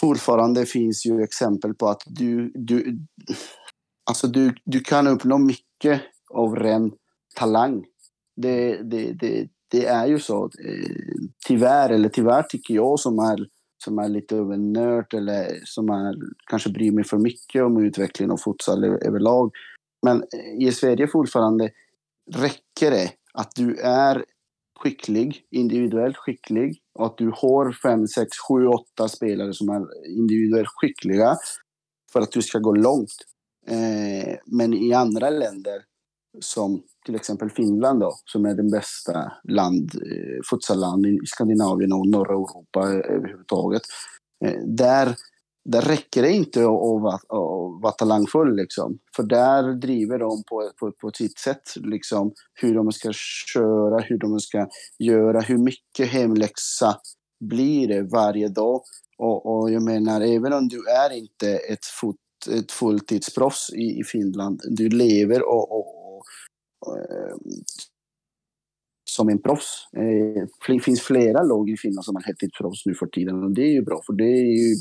fortfarande 0.00 0.66
finns 0.66 1.06
ju 1.06 1.22
exempel 1.22 1.74
på 1.74 1.88
att 1.88 2.02
du, 2.06 2.52
du, 2.54 2.98
alltså 4.08 4.26
du, 4.26 4.54
du 4.64 4.80
kan 4.80 5.06
uppnå 5.06 5.38
mycket 5.38 6.02
av 6.30 6.56
ren 6.56 6.92
talang. 7.34 7.84
Det, 8.36 8.82
det, 8.82 9.12
det, 9.12 9.48
det 9.70 9.86
är 9.86 10.06
ju 10.06 10.18
så. 10.18 10.44
Eh, 10.44 11.16
tyvärr, 11.46 11.90
eller 11.90 12.08
tyvärr 12.08 12.42
tycker 12.42 12.74
jag 12.74 13.00
som 13.00 13.18
är, 13.18 13.46
som 13.84 13.98
är 13.98 14.08
lite 14.08 14.36
av 14.38 14.52
en 14.52 14.72
nörd 14.72 15.14
eller 15.14 15.60
som 15.64 15.88
är, 15.88 16.14
kanske 16.50 16.70
bryr 16.70 16.92
mig 16.92 17.04
för 17.04 17.18
mycket 17.18 17.62
om 17.62 17.84
utvecklingen 17.84 18.30
av 18.30 18.36
futsal 18.36 18.84
överlag. 18.84 19.50
Men 20.06 20.16
eh, 20.16 20.68
i 20.68 20.72
Sverige 20.72 21.08
fortfarande 21.08 21.70
räcker 22.34 22.90
det 22.90 23.10
att 23.34 23.52
du 23.56 23.76
är 23.80 24.24
skicklig, 24.80 25.42
individuellt 25.50 26.16
skicklig 26.16 26.78
och 26.94 27.06
att 27.06 27.18
du 27.18 27.32
har 27.34 27.72
fem, 27.72 28.06
sex, 28.06 28.28
sju, 28.48 28.66
åtta 28.66 29.08
spelare 29.08 29.54
som 29.54 29.68
är 29.68 30.08
individuellt 30.18 30.68
skickliga 30.68 31.36
för 32.12 32.20
att 32.20 32.32
du 32.32 32.42
ska 32.42 32.58
gå 32.58 32.72
långt. 32.72 33.14
Eh, 33.68 34.36
men 34.46 34.74
i 34.74 34.92
andra 34.92 35.30
länder 35.30 35.82
som 36.40 36.82
till 37.06 37.14
exempel 37.14 37.50
Finland 37.50 38.00
då, 38.00 38.12
som 38.24 38.46
är 38.46 38.54
den 38.54 38.70
bästa 38.70 39.32
land, 39.48 39.90
eh, 39.94 40.40
futsalland 40.50 41.06
i 41.06 41.18
Skandinavien 41.26 41.92
och 41.92 42.08
norra 42.08 42.32
Europa 42.32 42.80
eh, 42.80 43.16
överhuvudtaget. 43.16 43.82
Eh, 44.44 44.60
där 44.66 45.16
där 45.70 45.82
räcker 45.82 46.22
det 46.22 46.30
inte 46.30 46.60
att, 46.60 47.14
att, 47.14 47.14
att 47.14 47.82
vara 47.82 47.92
talangfull. 47.92 48.56
Liksom. 48.56 48.98
För 49.16 49.22
där 49.22 49.72
driver 49.72 50.18
de 50.18 50.42
på, 50.48 50.70
på, 50.80 50.92
på 50.92 51.10
sitt 51.10 51.38
sätt 51.38 51.62
liksom, 51.76 52.32
hur 52.54 52.74
de 52.74 52.92
ska 52.92 53.10
köra, 53.52 53.98
hur 53.98 54.18
de 54.18 54.40
ska 54.40 54.66
göra, 54.98 55.40
hur 55.40 55.58
mycket 55.58 56.08
hemläxa 56.08 56.96
blir 57.40 57.88
det 57.88 58.02
varje 58.02 58.48
dag. 58.48 58.82
Och, 59.18 59.46
och 59.46 59.70
jag 59.70 59.82
menar, 59.82 60.20
även 60.20 60.52
om 60.52 60.68
du 60.68 60.88
är 60.88 61.12
inte 61.12 61.56
ett, 61.56 61.84
fot, 62.00 62.16
ett 62.46 62.72
fulltidsproffs 62.72 63.70
i, 63.74 64.00
i 64.00 64.04
Finland, 64.04 64.60
du 64.64 64.88
lever 64.88 65.48
och, 65.48 65.72
och, 65.72 65.86
och, 66.86 66.98
eh, 66.98 67.36
som 69.10 69.28
en 69.28 69.42
proffs. 69.42 69.88
Eh, 69.96 70.46
det 70.66 70.80
finns 70.80 71.00
flera 71.00 71.42
lag 71.42 71.70
i 71.70 71.76
Finland 71.76 72.04
som 72.04 72.16
är 72.16 72.22
heltidsproffs 72.22 72.86
nu 72.86 72.94
för 72.94 73.06
tiden 73.06 73.44
och 73.44 73.50
det 73.50 73.62
är 73.62 73.72
ju 73.72 73.82
bra 73.82 74.00
för 74.06 74.12
det 74.12 74.24
är 74.24 74.58
ju 74.58 74.74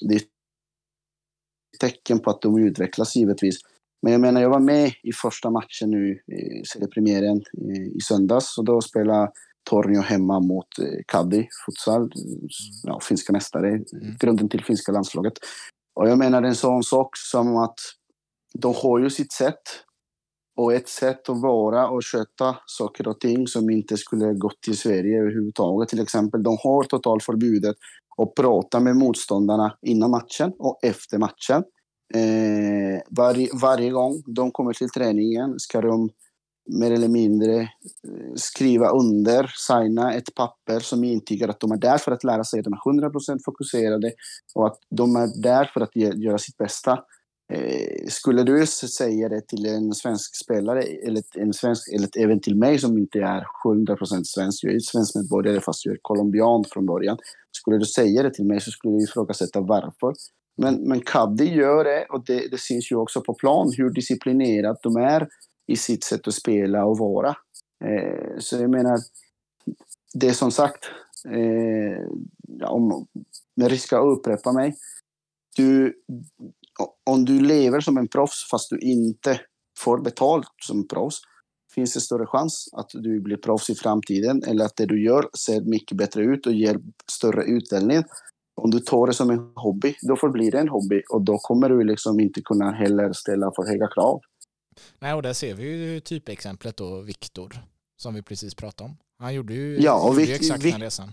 det 0.00 0.14
är 0.14 0.22
tecken 1.80 2.20
på 2.20 2.30
att 2.30 2.42
de 2.42 2.58
utvecklas 2.58 3.16
givetvis. 3.16 3.58
Men 4.02 4.12
jag 4.12 4.20
menar, 4.20 4.40
jag 4.40 4.50
var 4.50 4.60
med 4.60 4.92
i 5.02 5.12
första 5.12 5.50
matchen 5.50 5.90
nu, 5.90 6.12
i 6.12 6.64
seriepremiären 6.64 7.42
i 7.96 8.00
söndags. 8.00 8.58
Och 8.58 8.64
då 8.64 8.80
spelade 8.80 9.30
Tornio 9.70 10.00
hemma 10.00 10.40
mot 10.40 10.78
eh, 10.78 11.02
Kaddi, 11.06 11.48
futsal, 11.66 12.02
mm. 12.02 12.48
ja, 12.82 13.00
finska 13.00 13.32
mästare, 13.32 13.68
mm. 13.68 13.84
grunden 14.20 14.48
till 14.48 14.64
finska 14.64 14.92
landslaget. 14.92 15.32
Och 15.94 16.08
jag 16.08 16.18
menar 16.18 16.42
en 16.42 16.54
sån 16.54 16.82
sak 16.82 17.16
som 17.16 17.56
att 17.56 17.78
de 18.58 18.74
har 18.82 18.98
ju 18.98 19.10
sitt 19.10 19.32
sätt 19.32 19.62
och 20.56 20.72
ett 20.74 20.88
sätt 20.88 21.28
att 21.28 21.42
vara 21.42 21.88
och 21.88 22.04
sköta 22.04 22.56
saker 22.66 23.08
och 23.08 23.20
ting 23.20 23.46
som 23.46 23.70
inte 23.70 23.96
skulle 23.96 24.34
gått 24.34 24.62
till 24.62 24.78
Sverige 24.78 25.20
överhuvudtaget. 25.20 25.88
Till 25.88 26.00
exempel, 26.00 26.42
de 26.42 26.56
har 26.62 26.82
totalförbudet 26.82 27.76
att 28.22 28.34
prata 28.34 28.80
med 28.80 28.96
motståndarna 28.96 29.76
innan 29.82 30.10
matchen 30.10 30.52
och 30.58 30.78
efter 30.82 31.18
matchen. 31.18 31.64
Eh, 32.14 33.02
var, 33.10 33.60
varje 33.60 33.90
gång 33.90 34.22
de 34.26 34.50
kommer 34.50 34.72
till 34.72 34.90
träningen 34.90 35.54
ska 35.58 35.80
de 35.80 36.10
mer 36.66 36.90
eller 36.90 37.08
mindre 37.08 37.60
eh, 37.60 38.34
skriva 38.34 38.88
under, 38.88 39.52
signa 39.56 40.14
ett 40.14 40.34
papper 40.34 40.80
som 40.80 41.04
intygar 41.04 41.48
att 41.48 41.60
de 41.60 41.72
är 41.72 41.76
där 41.76 41.98
för 41.98 42.12
att 42.12 42.24
lära 42.24 42.44
sig, 42.44 42.58
att 42.60 42.64
de 42.64 42.72
är 42.72 43.08
100% 43.08 43.38
fokuserade 43.44 44.12
och 44.54 44.66
att 44.66 44.78
de 44.90 45.16
är 45.16 45.42
där 45.42 45.70
för 45.74 45.80
att 45.80 45.96
göra 45.96 46.38
sitt 46.38 46.56
bästa. 46.56 46.98
Eh, 47.52 48.06
skulle 48.08 48.42
du 48.42 48.66
säga 48.66 49.28
det 49.28 49.48
till 49.48 49.66
en 49.66 49.92
svensk 49.92 50.44
spelare, 50.44 50.82
eller, 50.82 51.22
en 51.34 51.52
svensk, 51.52 51.92
eller 51.92 52.08
även 52.18 52.40
till 52.40 52.56
mig 52.56 52.78
som 52.78 52.98
inte 52.98 53.18
är 53.18 53.46
100% 53.64 54.22
svensk, 54.24 54.64
jag 54.64 54.74
är 54.74 54.78
svensk 54.78 55.14
medborgare 55.14 55.60
fast 55.60 55.86
jag 55.86 55.94
är 55.94 55.98
colombian 56.02 56.64
från 56.72 56.86
början. 56.86 57.18
Skulle 57.56 57.78
du 57.78 57.84
säga 57.84 58.22
det 58.22 58.34
till 58.34 58.46
mig 58.46 58.60
så 58.60 58.70
skulle 58.70 58.94
jag 58.94 59.02
ifrågasätta 59.02 59.60
varför. 59.60 60.14
Men, 60.56 60.88
men 60.88 61.00
Kaddi 61.00 61.54
gör 61.54 61.84
det 61.84 62.06
och 62.10 62.24
det, 62.24 62.48
det 62.50 62.60
syns 62.60 62.92
ju 62.92 62.96
också 62.96 63.20
på 63.20 63.34
plan 63.34 63.72
hur 63.76 63.90
disciplinerat 63.90 64.82
de 64.82 64.96
är 64.96 65.28
i 65.66 65.76
sitt 65.76 66.04
sätt 66.04 66.28
att 66.28 66.34
spela 66.34 66.84
och 66.84 66.98
vara. 66.98 67.36
Eh, 67.84 68.38
så 68.38 68.56
jag 68.56 68.70
menar, 68.70 68.98
det 70.14 70.28
är 70.28 70.32
som 70.32 70.50
sagt, 70.50 70.84
eh, 71.28 72.68
om, 72.68 73.06
med 73.56 73.70
risk 73.70 73.92
att 73.92 74.18
upprepa 74.18 74.52
mig, 74.52 74.74
du, 75.56 75.94
om 77.10 77.24
du 77.24 77.40
lever 77.40 77.80
som 77.80 77.96
en 77.96 78.08
proffs 78.08 78.50
fast 78.50 78.70
du 78.70 78.78
inte 78.78 79.40
får 79.78 79.98
betalt 79.98 80.48
som 80.66 80.88
proffs 80.88 81.20
finns 81.74 81.94
det 81.94 82.00
större 82.00 82.26
chans 82.26 82.68
att 82.72 82.90
du 82.92 83.20
blir 83.20 83.36
proffs 83.36 83.70
i 83.70 83.74
framtiden 83.74 84.42
eller 84.46 84.64
att 84.64 84.76
det 84.76 84.86
du 84.86 85.04
gör 85.04 85.28
ser 85.46 85.60
mycket 85.60 85.98
bättre 85.98 86.22
ut 86.22 86.46
och 86.46 86.52
ger 86.52 86.80
större 87.12 87.44
utdelning. 87.44 88.02
Om 88.56 88.70
du 88.70 88.78
tar 88.78 89.06
det 89.06 89.12
som 89.12 89.30
en 89.30 89.52
hobby, 89.54 89.94
då 90.08 90.16
förblir 90.16 90.50
det 90.50 90.58
en 90.58 90.68
hobby 90.68 91.02
och 91.12 91.24
då 91.24 91.38
kommer 91.38 91.68
du 91.68 91.84
liksom 91.84 92.20
inte 92.20 92.40
kunna 92.42 92.70
heller 92.70 93.12
ställa 93.12 93.52
för 93.56 93.70
höga 93.70 93.88
krav. 93.94 94.20
Nej, 94.98 95.14
och 95.14 95.22
där 95.22 95.32
ser 95.32 95.54
vi 95.54 95.64
ju 95.64 96.00
typexemplet 96.00 96.76
då, 96.76 97.00
Viktor, 97.00 97.56
som 97.96 98.14
vi 98.14 98.22
precis 98.22 98.54
pratade 98.54 98.90
om. 98.90 98.96
Han 99.18 99.34
gjorde 99.34 99.54
ju, 99.54 99.78
ja, 99.80 100.00
och 100.00 100.14
gjorde 100.14 100.24
ju 100.24 100.34
exakt 100.34 100.62
den 100.62 100.80
resan. 100.80 101.12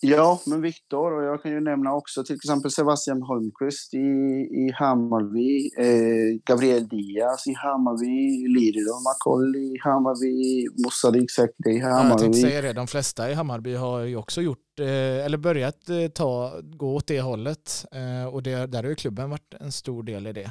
Ja, 0.00 0.40
men 0.46 0.60
Viktor 0.60 1.12
och 1.12 1.24
jag 1.24 1.42
kan 1.42 1.52
ju 1.52 1.60
nämna 1.60 1.94
också 1.94 2.24
till 2.24 2.36
exempel 2.36 2.70
Sebastian 2.70 3.22
Holmqvist 3.22 3.94
i, 3.94 3.98
i 3.98 4.72
Hammarby, 4.74 5.70
eh, 5.78 6.40
Gabriel 6.44 6.88
Diaz 6.88 7.46
i 7.46 7.54
Hammarby, 7.54 8.48
Lirio 8.48 9.00
Macaulay 9.04 9.74
i 9.74 9.78
Hammarby, 9.80 10.66
Mossadik 10.84 11.30
Sekde 11.30 11.70
i 11.70 11.78
Hammarby. 11.78 12.04
Ja, 12.04 12.10
jag 12.10 12.18
tänkte 12.18 12.40
säga 12.40 12.62
det, 12.62 12.72
de 12.72 12.86
flesta 12.86 13.30
i 13.30 13.34
Hammarby 13.34 13.74
har 13.74 14.00
ju 14.00 14.16
också 14.16 14.40
gjort, 14.40 14.80
eh, 14.80 15.24
eller 15.24 15.38
börjat 15.38 15.88
eh, 15.88 16.08
ta, 16.08 16.60
gå 16.62 16.94
åt 16.94 17.06
det 17.06 17.20
hållet 17.20 17.84
eh, 17.92 18.34
och 18.34 18.42
det, 18.42 18.66
där 18.66 18.82
har 18.82 18.90
ju 18.90 18.96
klubben 18.96 19.30
varit 19.30 19.54
en 19.60 19.72
stor 19.72 20.02
del 20.02 20.26
i 20.26 20.32
det. 20.32 20.50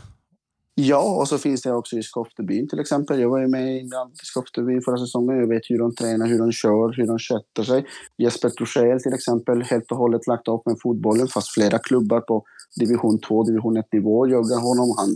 Ja, 0.79 1.19
och 1.21 1.27
så 1.27 1.37
finns 1.37 1.61
det 1.61 1.73
också 1.73 1.97
i 1.97 2.03
Skoftebyn 2.03 2.67
till 2.67 2.79
exempel. 2.79 3.19
Jag 3.19 3.29
var 3.29 3.39
ju 3.39 3.47
med 3.47 3.75
i 3.75 3.89
Skoftebyn 4.23 4.81
förra 4.81 4.97
säsongen. 4.97 5.37
Jag 5.37 5.47
vet 5.47 5.61
hur 5.69 5.79
de 5.79 5.95
tränar, 5.95 6.27
hur 6.27 6.39
de 6.39 6.51
kör, 6.51 6.93
hur 6.97 7.07
de 7.07 7.19
sköter 7.19 7.63
sig. 7.63 7.85
Jesper 8.17 8.49
Torssell 8.49 9.01
till 9.01 9.13
exempel, 9.13 9.61
helt 9.61 9.91
och 9.91 9.97
hållet 9.97 10.27
lagt 10.27 10.47
upp 10.47 10.65
med 10.65 10.75
fotbollen, 10.81 11.27
fast 11.27 11.53
flera 11.53 11.79
klubbar 11.79 12.21
på 12.21 12.43
division 12.79 13.19
2, 13.19 13.43
division 13.43 13.77
1-nivå 13.77 14.27
jagar 14.27 14.61
honom. 14.61 14.95
Han, 14.97 15.15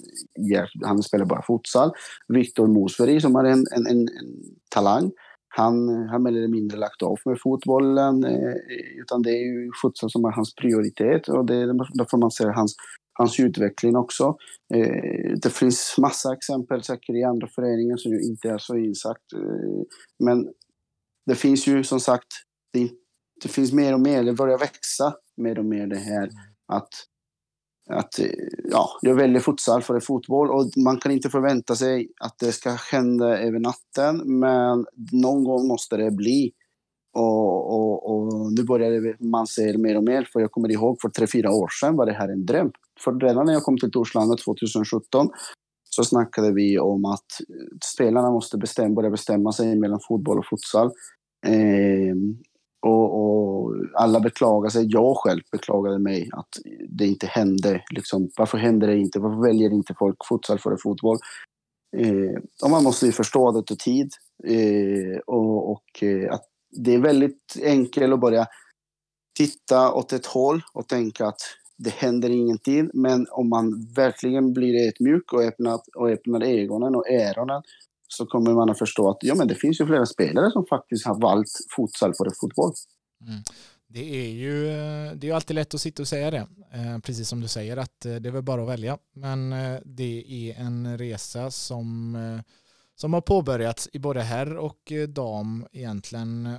han 0.84 1.03
spelar 1.03 1.25
bara 1.25 1.41
futsal. 1.41 1.91
Viktor 2.27 2.68
Mosveri 2.68 3.22
som 3.22 3.36
är 3.36 3.44
en, 3.44 3.65
en, 3.75 3.88
en, 3.88 4.00
en 4.00 4.08
talang. 4.70 5.12
han 5.48 5.89
har 6.10 6.20
mer 6.20 6.32
eller 6.32 6.48
mindre 6.48 6.77
lagt 6.77 7.03
av 7.03 7.18
med 7.25 7.38
fotbollen. 7.44 8.24
Eh, 8.24 8.56
utan 9.01 9.22
det 9.22 9.30
är 9.30 9.44
ju 9.44 9.72
futsal 9.82 10.12
som 10.12 10.25
är 10.25 10.32
hans 10.32 10.56
prioritet 10.56 11.30
och 11.30 11.46
det 11.46 11.56
är 11.56 11.68
därför 11.98 12.18
man 12.18 12.32
ser 12.32 12.50
hans, 12.50 12.75
hans 13.13 13.39
utveckling 13.39 13.96
också. 13.96 14.38
Eh, 14.75 15.38
det 15.41 15.50
finns 15.50 15.96
massa 15.98 16.34
exempel 16.34 16.84
säkert 16.84 17.15
i 17.15 17.24
andra 17.24 17.48
föreningar 17.48 17.98
som 17.98 18.12
ju 18.12 18.22
inte 18.22 18.50
är 18.50 18.58
så 18.58 18.77
insatt. 18.77 19.34
Eh, 19.36 19.82
men 20.24 20.48
det 21.25 21.36
finns 21.36 21.68
ju 21.68 21.84
som 21.84 22.00
sagt, 22.00 22.27
det, 22.74 22.89
det 23.44 23.50
finns 23.50 23.74
mer 23.74 23.94
och 23.94 24.01
mer, 24.01 24.24
det 24.24 24.34
börjar 24.34 24.58
växa 24.58 25.13
mer 25.38 25.60
och 25.60 25.65
mer 25.65 25.88
det 25.88 25.98
här 25.98 26.30
att 26.68 26.89
att 27.89 28.20
eh, 28.20 28.25
ja, 28.63 28.89
jag 29.01 29.15
väljer 29.15 29.39
futsal 29.39 29.82
före 29.82 30.01
fotboll 30.01 30.51
och 30.51 30.65
man 30.84 30.98
kan 30.98 31.12
inte 31.12 31.30
förvänta 31.30 31.75
sig 31.75 32.08
att 32.22 32.39
det 32.39 32.51
ska 32.51 32.70
hända 32.70 33.39
över 33.39 33.60
natten, 33.60 34.39
men 34.39 34.86
någon 35.12 35.44
gång 35.44 35.68
måste 35.68 35.98
det 35.98 36.12
bli. 36.12 36.51
Och, 37.13 37.74
och, 37.74 38.12
och 38.12 38.53
nu 38.53 38.63
börjar 38.63 39.24
man 39.24 39.48
se 39.48 39.77
mer 39.77 39.98
och 39.98 40.03
mer, 40.03 40.30
för 40.34 40.39
jag 40.39 40.51
kommer 40.51 40.72
ihåg 40.72 41.01
för 41.01 41.10
tre, 41.10 41.27
fyra 41.27 41.51
år 41.51 41.68
sedan 41.82 41.96
var 41.96 42.06
det 42.06 42.13
här 42.13 42.30
en 42.30 42.46
dröm. 42.46 42.72
För 43.03 43.20
redan 43.20 43.46
när 43.46 43.53
jag 43.53 43.63
kom 43.63 43.77
till 43.77 43.91
Torslanda 43.91 44.38
2017 44.38 45.29
så 45.89 46.03
snackade 46.03 46.51
vi 46.53 46.79
om 46.79 47.05
att 47.05 47.25
spelarna 47.93 48.31
måste 48.31 48.58
bestäm, 48.58 48.96
börja 48.96 49.10
bestämma 49.10 49.51
sig 49.51 49.75
mellan 49.75 50.00
fotboll 50.08 50.39
och 50.39 50.46
futsal. 50.46 50.91
Eh, 51.48 52.15
och, 52.86 53.22
och, 53.22 53.75
alla 53.93 54.20
beklagade 54.20 54.72
sig. 54.72 54.86
Jag 54.89 55.17
själv 55.17 55.41
beklagade 55.51 56.00
mig 56.00 56.29
att 56.34 56.50
det 56.89 57.08
inte 57.08 57.27
hände. 57.27 57.84
Liksom, 57.91 58.29
varför 58.38 58.58
händer 58.58 58.88
det 58.88 58.98
inte? 58.98 59.20
Varför 59.20 59.48
väljer 59.48 59.74
inte 59.74 59.93
folk 60.00 60.17
futsal 60.29 60.60
före 60.60 60.77
fotboll? 60.84 61.17
Eh, 61.98 62.41
och 62.63 62.70
man 62.70 62.84
måste 62.84 63.05
ju 63.05 63.12
förstå 63.12 63.48
att 63.48 63.55
det 63.55 63.75
tar 63.75 63.75
tid. 63.75 64.12
Eh, 64.43 65.20
och, 65.27 65.72
och 65.72 66.03
eh, 66.03 66.34
att 66.34 66.46
det 66.72 66.93
är 66.93 67.00
väldigt 67.00 67.58
enkelt 67.63 68.13
att 68.13 68.20
börja 68.20 68.48
titta 69.38 69.93
åt 69.93 70.13
ett 70.13 70.25
håll 70.25 70.62
och 70.74 70.88
tänka 70.88 71.27
att 71.27 71.41
det 71.84 71.90
händer 71.90 72.30
ingenting. 72.30 72.90
Men 72.94 73.28
om 73.32 73.50
man 73.50 73.94
verkligen 73.96 74.54
blir 74.54 74.88
ödmjuk 74.88 75.00
mjuk 75.00 75.34
och 75.34 75.44
öppnar, 75.44 75.80
och 75.96 76.10
öppnar 76.10 76.44
ögonen 76.44 76.96
och 76.96 77.10
öronen 77.10 77.62
så 78.08 78.26
kommer 78.26 78.54
man 78.54 78.70
att 78.70 78.80
förstå 78.80 79.10
att 79.10 79.18
ja, 79.22 79.36
men 79.36 79.48
det 79.48 79.56
finns 79.56 79.82
ju 79.82 79.86
flera 79.86 80.06
spelare 80.06 80.52
som 80.52 80.66
faktiskt 80.66 81.06
har 81.06 81.22
valt 81.22 81.48
futsal 81.76 82.14
före 82.14 82.30
fotboll. 82.42 82.74
Mm. 83.28 83.42
Det 83.88 84.26
är 84.26 84.30
ju 84.30 84.68
eh, 84.70 85.12
det 85.16 85.30
är 85.30 85.34
alltid 85.34 85.56
lätt 85.56 85.74
att 85.74 85.82
sitta 85.82 86.04
och 86.04 86.08
säga 86.08 86.32
det, 86.32 86.48
eh, 86.74 87.00
precis 87.04 87.28
som 87.28 87.42
du 87.42 87.48
säger 87.48 87.78
att 87.78 88.06
eh, 88.06 88.16
det 88.16 88.30
är 88.30 88.34
väl 88.34 88.44
bara 88.44 88.62
att 88.62 88.70
välja. 88.70 88.98
Men 89.16 89.50
det 89.86 90.24
är 90.28 90.62
en 90.62 90.98
resa 90.98 91.52
som, 91.52 92.18
som 92.96 93.14
har 93.14 93.22
påbörjats 93.22 93.90
i 93.94 94.00
både 94.00 94.22
herr 94.22 94.58
och 94.58 94.92
dam 95.08 95.66
egentligen. 95.72 96.58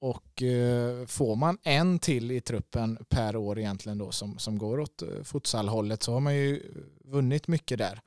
Och 0.00 0.42
eh, 0.42 1.06
får 1.06 1.36
man 1.36 1.58
en 1.62 1.98
till 1.98 2.30
i 2.30 2.40
truppen 2.40 2.98
per 3.08 3.36
år 3.36 3.58
egentligen 3.58 3.98
då 3.98 4.10
som, 4.10 4.38
som 4.38 4.58
går 4.58 4.80
åt 4.80 5.02
eh, 5.02 5.22
futsalhållet 5.24 6.02
så 6.02 6.12
har 6.12 6.20
man 6.20 6.36
ju 6.36 6.62
vunnit 7.04 7.48
mycket 7.48 7.78
där 7.78 8.00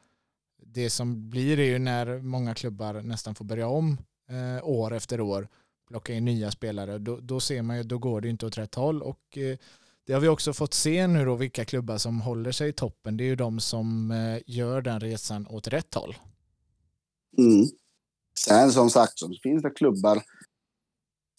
det 0.73 0.89
som 0.89 1.29
blir 1.29 1.59
är 1.59 1.63
ju 1.63 1.79
när 1.79 2.19
många 2.19 2.53
klubbar 2.53 3.01
nästan 3.01 3.35
får 3.35 3.45
börja 3.45 3.67
om 3.67 3.97
eh, 4.29 4.67
år 4.67 4.93
efter 4.93 5.21
år, 5.21 5.47
plocka 5.87 6.13
in 6.13 6.25
nya 6.25 6.51
spelare, 6.51 6.97
då, 6.97 7.19
då 7.21 7.39
ser 7.39 7.61
man 7.61 7.77
ju, 7.77 7.83
då 7.83 7.97
går 7.97 8.21
det 8.21 8.29
inte 8.29 8.45
åt 8.45 8.57
rätt 8.57 8.75
håll 8.75 9.01
och 9.01 9.37
eh, 9.37 9.57
det 10.05 10.13
har 10.13 10.19
vi 10.19 10.27
också 10.27 10.53
fått 10.53 10.73
se 10.73 11.07
nu 11.07 11.25
då 11.25 11.35
vilka 11.35 11.65
klubbar 11.65 11.97
som 11.97 12.21
håller 12.21 12.51
sig 12.51 12.69
i 12.69 12.73
toppen. 12.73 13.17
Det 13.17 13.23
är 13.23 13.25
ju 13.25 13.35
de 13.35 13.59
som 13.59 14.11
eh, 14.11 14.41
gör 14.45 14.81
den 14.81 14.99
resan 14.99 15.47
åt 15.47 15.67
rätt 15.67 15.93
håll. 15.93 16.15
Mm. 17.37 17.67
Sen 18.39 18.71
som 18.71 18.89
sagt 18.89 19.19
så 19.19 19.33
finns 19.43 19.63
det 19.63 19.69
klubbar 19.69 20.23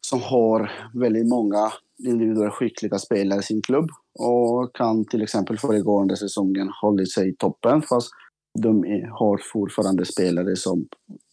som 0.05 0.23
har 0.23 0.73
väldigt 0.95 1.29
många 1.29 1.73
individuellt 1.99 2.55
skickliga 2.55 2.99
spelare 2.99 3.41
i 3.41 3.43
sin 3.43 3.63
klubb 3.63 3.91
och 4.19 4.77
kan 4.77 5.05
till 5.05 5.23
exempel 5.23 5.59
föregående 5.59 6.17
säsongen 6.17 6.71
hållit 6.83 7.13
sig 7.13 7.29
i 7.29 7.37
toppen 7.37 7.83
fast 7.83 8.11
de 8.59 8.85
har 9.11 9.41
fortfarande 9.53 10.05
spelare 10.05 10.57
som, 10.57 10.89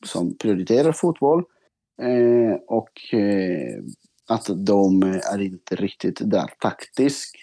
som 0.05 0.37
prioriterar 0.37 0.91
fotboll. 0.91 1.43
Eh, 2.01 2.55
och 2.67 3.13
eh, 3.13 3.83
att 4.27 4.49
de 4.55 5.03
är 5.03 5.41
inte 5.41 5.75
riktigt 5.75 6.19
där 6.21 6.49
taktiskt. 6.59 7.35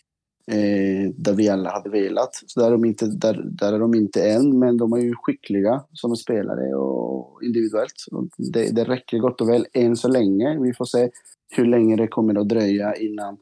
Eh, 0.51 1.11
där 1.17 1.35
vi 1.35 1.49
alla 1.49 1.71
hade 1.71 1.91
velat. 1.91 2.31
Så 2.47 2.61
där 2.61 2.67
är, 2.67 2.71
de 2.71 2.85
inte, 2.85 3.07
där, 3.07 3.43
där 3.45 3.73
är 3.73 3.79
de 3.79 3.95
inte 3.95 4.31
än, 4.31 4.59
men 4.59 4.77
de 4.77 4.93
är 4.93 4.99
ju 4.99 5.15
skickliga 5.15 5.85
som 5.93 6.17
spelare 6.17 6.75
och 6.75 7.43
individuellt. 7.43 8.05
Och 8.13 8.29
det, 8.53 8.75
det 8.75 8.85
räcker 8.85 9.19
gott 9.19 9.41
och 9.41 9.49
väl 9.49 9.67
än 9.73 9.97
så 9.97 10.09
länge. 10.09 10.59
Vi 10.61 10.75
får 10.75 10.85
se 10.85 11.11
hur 11.57 11.67
länge 11.67 11.97
det 11.97 12.09
kommer 12.09 12.41
att 12.41 12.49
dröja 12.49 12.95
innan 12.95 13.37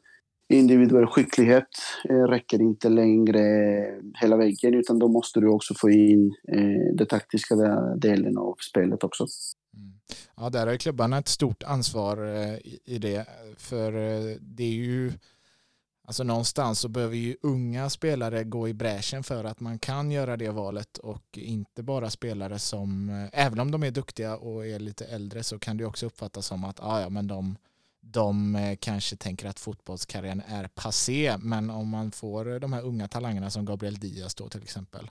individuell 0.49 1.07
skicklighet 1.07 1.67
eh, 2.09 2.23
räcker 2.23 2.61
inte 2.61 2.89
längre 2.89 3.41
hela 4.21 4.37
vägen, 4.37 4.73
utan 4.73 4.99
då 4.99 5.07
måste 5.07 5.39
du 5.39 5.47
också 5.47 5.73
få 5.77 5.89
in 5.89 6.35
eh, 6.47 6.95
den 6.95 7.07
taktiska 7.07 7.55
delen 7.95 8.37
av 8.37 8.55
spelet 8.71 9.03
också. 9.03 9.25
Mm. 9.77 9.93
Ja, 10.37 10.49
där 10.49 10.67
har 10.67 10.75
klubbarna 10.75 11.17
ett 11.17 11.27
stort 11.27 11.63
ansvar 11.63 12.17
eh, 12.17 12.57
i 12.85 12.97
det. 12.97 13.25
För 13.57 13.93
eh, 13.93 14.35
det 14.41 14.63
är 14.63 14.73
ju, 14.73 15.11
alltså 16.07 16.23
någonstans 16.23 16.79
så 16.79 16.87
behöver 16.87 17.15
ju 17.15 17.37
unga 17.41 17.89
spelare 17.89 18.43
gå 18.43 18.67
i 18.67 18.73
bräschen 18.73 19.23
för 19.23 19.43
att 19.43 19.59
man 19.59 19.79
kan 19.79 20.11
göra 20.11 20.37
det 20.37 20.49
valet 20.49 20.97
och 20.97 21.37
inte 21.37 21.83
bara 21.83 22.09
spelare 22.09 22.59
som, 22.59 23.09
eh, 23.09 23.45
även 23.45 23.59
om 23.59 23.71
de 23.71 23.83
är 23.83 23.91
duktiga 23.91 24.37
och 24.37 24.67
är 24.67 24.79
lite 24.79 25.05
äldre 25.05 25.43
så 25.43 25.59
kan 25.59 25.77
det 25.77 25.85
också 25.85 26.05
uppfattas 26.05 26.45
som 26.45 26.63
att 26.63 26.79
ah, 26.79 27.01
ja, 27.01 27.09
men 27.09 27.27
de 27.27 27.57
de 28.11 28.55
eh, 28.55 28.77
kanske 28.81 29.15
tänker 29.15 29.47
att 29.47 29.59
fotbollskarriären 29.59 30.41
är 30.47 30.67
passé, 30.67 31.37
men 31.39 31.69
om 31.69 31.89
man 31.89 32.11
får 32.11 32.59
de 32.59 32.73
här 32.73 32.81
unga 32.81 33.07
talangerna 33.07 33.49
som 33.49 33.65
Gabriel 33.65 33.99
Diaz 33.99 34.35
då 34.35 34.49
till 34.49 34.63
exempel, 34.63 35.09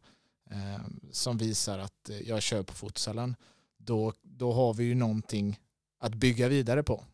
eh, 0.51 0.85
som 1.11 1.39
visar 1.39 1.79
att 1.79 2.11
eh, 2.11 2.29
jag 2.29 2.43
kör 2.43 2.63
på 2.63 2.75
futsalen, 2.75 3.37
då, 3.79 4.13
då 4.23 4.53
har 4.53 4.75
vi 4.75 4.85
ju 4.85 4.95
någonting 4.95 5.61
att 5.99 6.15
bygga 6.15 6.49
vidare 6.49 6.83
på. 6.83 7.05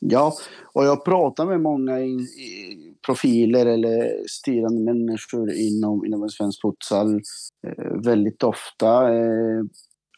Ja, 0.00 0.32
och 0.72 0.84
jag 0.84 1.04
pratar 1.04 1.46
med 1.46 1.60
många 1.60 2.00
in, 2.00 2.20
i 2.20 2.94
profiler 3.06 3.66
eller 3.66 4.26
styrande 4.28 4.80
människor 4.80 5.52
inom, 5.52 6.06
inom 6.06 6.28
svensk 6.28 6.60
futsal 6.60 7.20
eh, 7.66 8.02
väldigt 8.04 8.42
ofta. 8.42 9.14
Eh, 9.14 9.62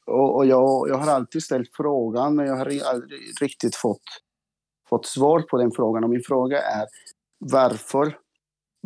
och, 0.07 0.37
och 0.37 0.47
jag, 0.47 0.89
jag 0.89 0.97
har 0.99 1.13
alltid 1.13 1.43
ställt 1.43 1.71
frågan, 1.73 2.37
men 2.37 2.47
jag 2.47 2.57
har 2.57 2.67
aldrig 2.67 3.21
riktigt 3.41 3.77
fått 3.77 4.03
fått 4.91 5.07
svar 5.07 5.41
på 5.41 5.59
den 5.59 5.71
frågan. 5.77 6.05
Och 6.05 6.11
min 6.11 6.23
fråga 6.27 6.59
är 6.59 6.87
varför 7.39 8.17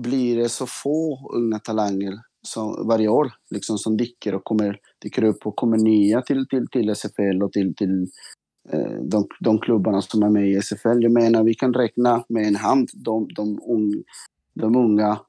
blir 0.03 0.37
det 0.37 0.49
så 0.49 0.67
få 0.67 1.31
unga 1.35 1.59
talanger 1.59 2.15
som, 2.47 2.89
varje 2.89 3.09
år 3.09 3.33
liksom, 3.51 3.79
som 3.79 3.97
dyker 3.97 4.35
och 4.35 4.45
kommer, 4.45 4.79
dyker 5.03 5.25
upp 5.25 5.47
och 5.47 5.57
kommer 5.57 5.77
nya 5.77 6.23
till, 6.23 6.47
till, 6.49 6.67
till 6.73 6.91
SFL 6.91 7.43
och 7.43 7.53
till, 7.53 7.75
till 7.75 8.07
Eh, 8.73 8.99
de, 9.03 9.27
de 9.41 9.59
klubbarna 9.59 10.03
som 10.03 10.23
är 10.23 10.31
med 10.31 10.49
i 10.49 10.63
SFL. 10.63 11.03
Jag 11.03 11.13
menar, 11.13 11.45
vi 11.45 11.55
kan 11.55 11.75
räkna 11.75 12.25
med 12.29 12.47
en 12.47 12.57
hand 12.57 12.89
de, 12.95 13.29
de, 13.37 13.59
un, 13.69 14.05
de 14.55 14.77
unga 14.77 15.21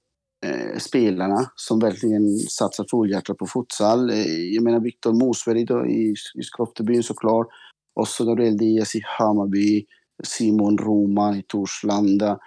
eh, 0.46 0.78
spelarna 0.78 1.52
som 1.56 1.80
verkligen 1.80 2.38
satsar 2.38 2.86
fullhjärtat 2.92 3.38
på 3.38 3.46
futsal. 3.48 4.10
Eh, 4.10 4.54
jag 4.54 4.64
menar 4.64 4.80
Viktor 4.80 5.14
Mosberg 5.14 5.62
i, 5.92 6.14
i 6.36 6.44
Skoftebyn 6.44 7.04
såklart. 7.04 7.48
Och 7.96 8.08
så 8.08 8.26
Gabriel 8.26 8.58
Diaz 8.58 8.96
i 8.96 9.02
Hammarby. 9.04 9.86
Simon 10.24 10.78
Roman 10.78 11.36
i 11.36 11.44
Torslanda. 11.48 12.40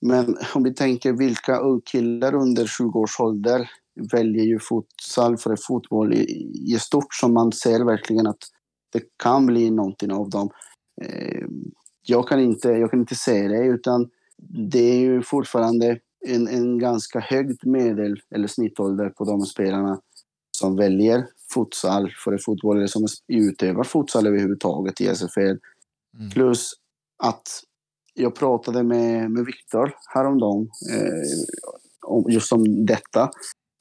Men 0.00 0.36
om 0.54 0.62
vi 0.62 0.74
tänker 0.74 1.12
vilka 1.12 1.60
killar 1.84 2.34
under 2.34 2.66
20 2.66 2.98
års 2.98 3.20
ålder 3.20 3.70
väljer 4.12 4.44
ju 4.44 4.58
futsal 4.58 5.36
för 5.36 5.56
fotboll 5.56 6.14
i, 6.14 6.52
i 6.66 6.78
stort 6.78 7.14
som 7.14 7.34
man 7.34 7.52
ser 7.52 7.84
verkligen 7.84 8.26
att 8.26 8.38
det 8.96 9.04
kan 9.16 9.46
bli 9.46 9.70
någonting 9.70 10.12
av 10.12 10.30
dem. 10.30 10.50
Eh, 11.02 11.46
jag, 12.02 12.28
kan 12.28 12.40
inte, 12.40 12.68
jag 12.68 12.90
kan 12.90 13.00
inte 13.00 13.14
säga 13.14 13.48
det 13.48 13.64
utan 13.64 14.10
det 14.70 14.90
är 14.90 14.98
ju 14.98 15.22
fortfarande 15.22 15.98
en, 16.26 16.48
en 16.48 16.78
ganska 16.78 17.20
hög 17.20 17.66
medel 17.66 18.20
eller 18.30 18.48
snittålder 18.48 19.08
på 19.08 19.24
de 19.24 19.40
spelarna 19.40 20.00
som 20.58 20.76
väljer 20.76 21.26
futsal 21.54 22.12
för 22.24 22.38
fotboll 22.38 22.76
eller 22.76 22.86
som 22.86 23.06
utövar 23.28 23.84
futsal 23.84 24.26
överhuvudtaget 24.26 25.00
i 25.00 25.06
SFL. 25.06 25.40
Mm. 25.40 26.30
Plus 26.32 26.72
att 27.22 27.62
jag 28.14 28.34
pratade 28.34 28.82
med, 28.82 29.30
med 29.30 29.44
Viktor 29.44 29.94
häromdagen 30.14 30.70
eh, 30.92 32.34
just 32.34 32.52
om 32.52 32.86
detta. 32.86 33.30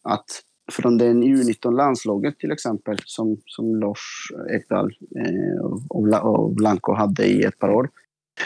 Att 0.04 0.42
från 0.72 0.98
den 0.98 1.24
U19-landslaget 1.24 2.40
till 2.40 2.52
exempel 2.52 2.98
som, 3.06 3.38
som 3.46 3.76
Lars 3.76 4.32
Ekdal 4.52 4.94
eh, 5.16 5.66
och, 5.90 6.08
och 6.24 6.56
Blanco 6.56 6.94
hade 6.94 7.26
i 7.26 7.44
ett 7.44 7.60
par 7.60 7.70
år. 7.70 7.90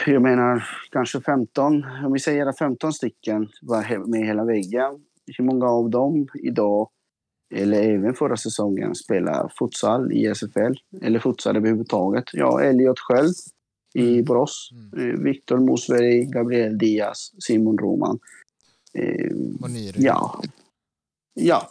Jag 0.06 0.22
menar 0.22 0.68
kanske 0.90 1.20
15, 1.20 1.84
om 2.04 2.12
vi 2.12 2.18
säger 2.18 2.46
att 2.46 2.58
15 2.58 2.92
stycken 2.92 3.48
var 3.62 4.06
med 4.06 4.26
hela 4.26 4.44
väggen. 4.44 5.00
Hur 5.38 5.44
många 5.44 5.66
av 5.66 5.90
dem 5.90 6.28
idag, 6.42 6.88
eller 7.54 7.82
även 7.82 8.14
förra 8.14 8.36
säsongen, 8.36 8.94
spelar 8.94 9.52
futsal 9.58 10.12
i 10.12 10.26
SFL? 10.34 10.72
Eller 11.02 11.18
futsal 11.18 11.56
överhuvudtaget? 11.56 12.24
Ja, 12.32 12.60
Elliot 12.62 12.98
själv 12.98 13.32
i 13.94 14.12
Mm. 14.12 14.24
Borås. 14.24 14.70
Mm. 14.92 15.10
Eh, 15.10 15.20
Victor 15.20 15.58
Mosberg, 15.58 16.24
Gabriel 16.24 16.78
Diaz, 16.78 17.32
Simon 17.38 17.78
Roman. 17.78 18.18
Eh, 18.94 19.30
Och 19.62 19.70
Nyre. 19.70 19.94
ja. 19.96 20.42
ja. 21.34 21.68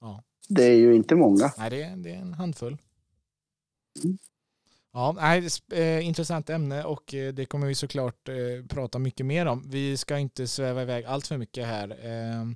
Ja. 0.00 0.24
Det 0.48 0.64
är 0.64 0.76
ju 0.76 0.94
inte 0.94 1.14
många. 1.14 1.52
Nej, 1.58 1.70
det 1.70 1.82
är, 1.82 1.96
det 1.96 2.10
är 2.10 2.16
en 2.18 2.34
handfull. 2.34 2.76
Mm. 4.04 4.18
Ja, 4.92 5.12
nej, 5.12 5.40
det 5.40 5.46
är 5.46 5.48
sp- 5.48 5.98
eh, 5.98 6.06
intressant 6.06 6.50
ämne 6.50 6.84
och 6.84 7.14
eh, 7.14 7.32
det 7.32 7.44
kommer 7.44 7.66
vi 7.66 7.74
såklart 7.74 8.28
eh, 8.28 8.66
prata 8.68 8.98
mycket 8.98 9.26
mer 9.26 9.46
om. 9.46 9.64
Vi 9.70 9.96
ska 9.96 10.18
inte 10.18 10.46
sväva 10.46 10.82
iväg 10.82 11.04
allt 11.04 11.26
för 11.26 11.36
mycket 11.38 11.66
här. 11.66 11.88
Eh, 11.90 12.46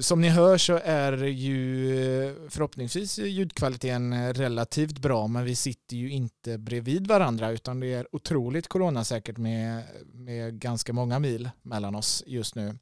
som 0.00 0.20
ni 0.20 0.28
hör 0.28 0.58
så 0.58 0.80
är 0.84 1.12
ju 1.22 1.90
eh, 2.24 2.34
förhoppningsvis 2.48 3.18
ljudkvaliteten 3.18 4.34
relativt 4.34 4.98
bra 4.98 5.26
men 5.26 5.44
vi 5.44 5.54
sitter 5.54 5.96
ju 5.96 6.10
inte 6.10 6.58
bredvid 6.58 7.06
varandra 7.06 7.50
utan 7.50 7.80
det 7.80 7.92
är 7.94 8.06
otroligt 8.12 8.68
coronasäkert 8.68 9.36
med, 9.38 9.82
med 10.12 10.58
ganska 10.58 10.92
många 10.92 11.18
mil 11.18 11.50
mellan 11.62 11.94
oss 11.94 12.24
just 12.26 12.54
nu. 12.54 12.78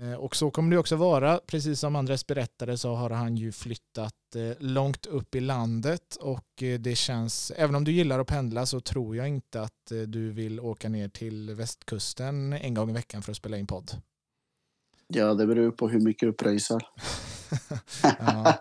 Eh, 0.00 0.14
Och 0.14 0.36
så 0.36 0.50
kommer 0.50 0.70
det 0.70 0.78
också 0.78 0.96
vara, 0.96 1.40
precis 1.46 1.80
som 1.80 1.96
Andres 1.96 2.26
berättade 2.26 2.78
så 2.78 2.94
har 2.94 3.10
han 3.10 3.36
ju 3.36 3.52
flyttat 3.52 4.14
eh, 4.36 4.52
långt 4.58 5.06
upp 5.06 5.34
i 5.34 5.40
landet 5.40 6.16
och 6.20 6.62
eh, 6.62 6.78
det 6.80 6.94
känns, 6.94 7.50
även 7.56 7.74
om 7.74 7.84
du 7.84 7.92
gillar 7.92 8.18
att 8.18 8.26
pendla 8.26 8.66
så 8.66 8.80
tror 8.80 9.16
jag 9.16 9.28
inte 9.28 9.62
att 9.62 9.92
du 10.06 10.30
vill 10.30 10.60
åka 10.60 10.88
ner 10.88 11.08
till 11.08 11.54
västkusten 11.54 12.52
en 12.52 12.74
gång 12.74 12.90
i 12.90 12.92
veckan 12.92 13.22
för 13.22 13.30
att 13.30 13.36
spela 13.36 13.56
in 13.56 13.66
podd. 13.66 13.90
Ja, 15.08 15.34
det 15.34 15.46
beror 15.46 15.70
på 15.70 15.88
hur 15.88 16.00
mycket 16.00 16.28
du 16.28 16.32
pröjsar. 16.32 16.82
ja, 18.02 18.54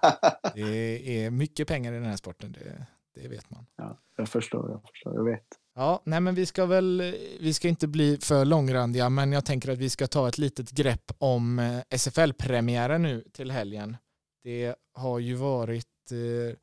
det 0.56 1.24
är 1.24 1.30
mycket 1.32 1.68
pengar 1.68 1.94
i 1.94 1.96
den 1.96 2.06
här 2.06 2.16
sporten, 2.16 2.52
det, 2.52 2.86
det 3.22 3.28
vet 3.28 3.50
man. 3.50 3.66
ja, 3.76 3.98
jag 4.16 4.30
förstår, 4.30 4.72
jag 4.72 4.82
förstår, 4.92 5.16
jag 5.16 5.24
vet. 5.24 5.48
Ja, 5.76 6.02
nej 6.06 6.20
men 6.22 6.36
vi 6.36 6.46
ska 6.46 6.66
väl, 6.66 7.16
vi 7.40 7.54
ska 7.54 7.68
inte 7.68 7.88
bli 7.88 8.18
för 8.22 8.46
långrandiga, 8.46 9.10
men 9.10 9.32
jag 9.32 9.46
tänker 9.46 9.72
att 9.72 9.78
vi 9.78 9.90
ska 9.90 10.08
ta 10.08 10.28
ett 10.28 10.38
litet 10.38 10.72
grepp 10.72 11.12
om 11.18 11.60
eh, 11.60 11.80
SFL-premiären 11.90 13.02
nu 13.02 13.24
till 13.34 13.52
helgen. 13.52 13.98
Det 14.44 14.76
har 14.94 15.20
ju 15.20 15.34
varit 15.34 16.12
eh, 16.12 16.56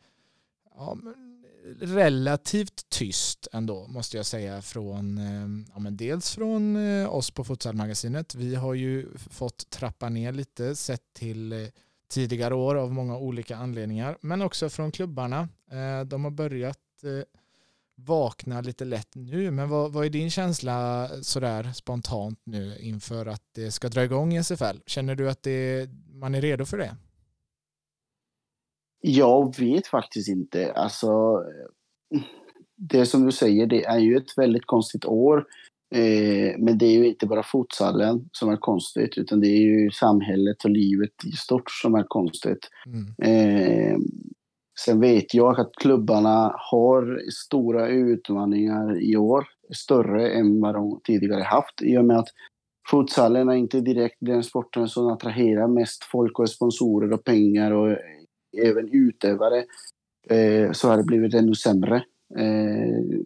ja, 0.77 0.95
men 1.03 1.45
relativt 1.81 2.89
tyst 2.89 3.49
ändå, 3.53 3.87
måste 3.87 4.17
jag 4.17 4.27
säga, 4.27 4.63
från 4.63 5.19
eh, 5.19 5.65
ja, 5.75 5.79
men 5.79 5.97
dels 5.97 6.31
från 6.35 6.77
eh, 6.77 7.15
oss 7.15 7.31
på 7.31 7.45
Futsalmagasinet. 7.45 8.35
Vi 8.35 8.55
har 8.55 8.75
ju 8.75 9.07
fått 9.17 9.71
trappa 9.71 10.09
ner 10.09 10.33
lite 10.33 10.77
sett 10.77 11.03
till 11.13 11.53
eh, 11.53 11.59
tidigare 12.11 12.55
år 12.55 12.75
av 12.75 12.93
många 12.93 13.17
olika 13.19 13.57
anledningar, 13.57 14.19
men 14.21 14.43
också 14.43 14.71
från 14.71 14.93
klubbarna. 14.93 15.49
Eh, 15.71 16.05
De 16.07 16.25
har 16.25 16.31
börjat 16.31 16.79
eh, 17.05 17.38
vakna 17.99 18.61
lite 18.61 18.85
lätt 18.85 19.15
nu, 19.15 19.51
men 19.51 19.69
vad, 19.69 19.93
vad 19.93 20.07
är 20.07 20.11
din 20.11 20.31
känsla 20.31 21.09
sådär 21.23 21.73
spontant 21.75 22.41
nu 22.45 22.77
inför 22.81 23.27
att 23.27 23.43
det 23.55 23.71
ska 23.71 23.89
dra 23.89 24.05
igång 24.05 24.33
i 24.33 24.39
SFL? 24.45 24.77
Känner 24.87 25.15
du 25.15 25.31
att 25.31 25.43
det, 25.43 25.89
man 26.13 26.35
är 26.35 26.41
redo 26.41 26.65
för 26.65 26.79
det? 26.79 26.97
Jag 29.01 29.59
vet 29.59 29.87
faktiskt 29.87 30.29
inte. 30.29 30.73
Alltså, 30.73 31.43
det 32.77 33.07
som 33.07 33.27
du 33.27 33.33
säger, 33.33 33.67
det 33.67 33.85
är 33.85 33.99
ju 33.99 34.17
ett 34.17 34.39
väldigt 34.39 34.67
konstigt 34.67 35.05
år. 35.05 35.47
Eh, 35.95 36.59
men 36.59 36.79
det 36.79 36.87
är 36.87 36.93
ju 36.93 37.09
inte 37.09 37.27
bara 37.27 37.43
fotsallen 37.43 38.29
som 38.33 38.49
är 38.51 38.57
konstigt, 38.57 39.19
utan 39.19 39.41
det 39.41 39.49
är 39.49 39.61
ju 39.61 39.91
samhället 39.91 40.65
och 40.65 40.71
livet 40.71 41.25
i 41.25 41.33
stort 41.33 41.71
som 41.71 41.95
är 41.95 42.05
konstigt. 42.09 42.69
Mm. 42.87 43.15
Eh, 43.23 43.99
sen 44.85 45.01
vet 45.01 45.35
jag 45.35 45.61
att 45.61 45.73
klubbarna 45.77 46.55
har 46.57 47.31
stora 47.31 47.89
utmaningar 47.89 49.03
i 49.03 49.17
år, 49.17 49.45
större 49.75 50.31
än 50.31 50.61
vad 50.61 50.75
de 50.75 51.01
tidigare 51.05 51.43
haft, 51.43 51.83
i 51.83 51.99
och 51.99 52.05
med 52.05 52.19
att 52.19 52.29
futsalen 52.91 53.49
är 53.49 53.55
inte 53.55 53.81
direkt 53.81 54.17
den 54.21 54.45
sporten 54.45 54.89
som 54.89 55.07
attraherar 55.07 55.69
mest 55.69 56.05
folk 56.05 56.39
och 56.39 56.51
sponsorer 56.51 57.13
och 57.13 57.25
pengar 57.25 57.73
och 57.73 57.97
även 58.65 58.89
utövare. 58.93 59.65
Eh, 60.31 60.73
så 60.73 60.89
har 60.89 60.97
det 60.97 61.05
blivit 61.05 61.35
ännu 61.35 61.55
sämre. 61.55 61.97
Eh, 62.39 63.19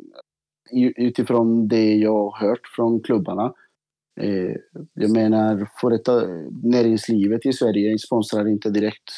utifrån 0.96 1.68
det 1.68 1.94
jag 1.94 2.30
har 2.30 2.48
hört 2.48 2.66
från 2.76 3.00
klubbarna. 3.00 3.52
Eh, 4.20 4.56
jag 4.94 5.10
menar, 5.10 5.68
för 5.80 5.90
detta, 5.90 6.26
näringslivet 6.62 7.46
i 7.46 7.52
Sverige 7.52 7.98
sponsrar 7.98 8.48
inte 8.48 8.70
direkt 8.70 9.10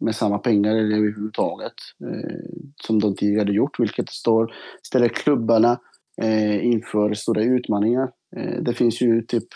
med 0.00 0.14
samma 0.14 0.38
pengar 0.38 0.70
eller 0.70 0.96
överhuvudtaget 0.96 1.74
eh, 2.04 2.38
som 2.86 2.98
de 2.98 3.16
tidigare 3.16 3.52
gjort, 3.52 3.80
vilket 3.80 4.10
står, 4.10 4.54
ställer 4.82 5.08
klubbarna 5.08 5.80
eh, 6.22 6.66
inför 6.66 7.14
stora 7.14 7.42
utmaningar. 7.42 8.10
Eh, 8.36 8.62
det 8.62 8.74
finns 8.74 9.00
ju 9.00 9.22
typ, 9.22 9.48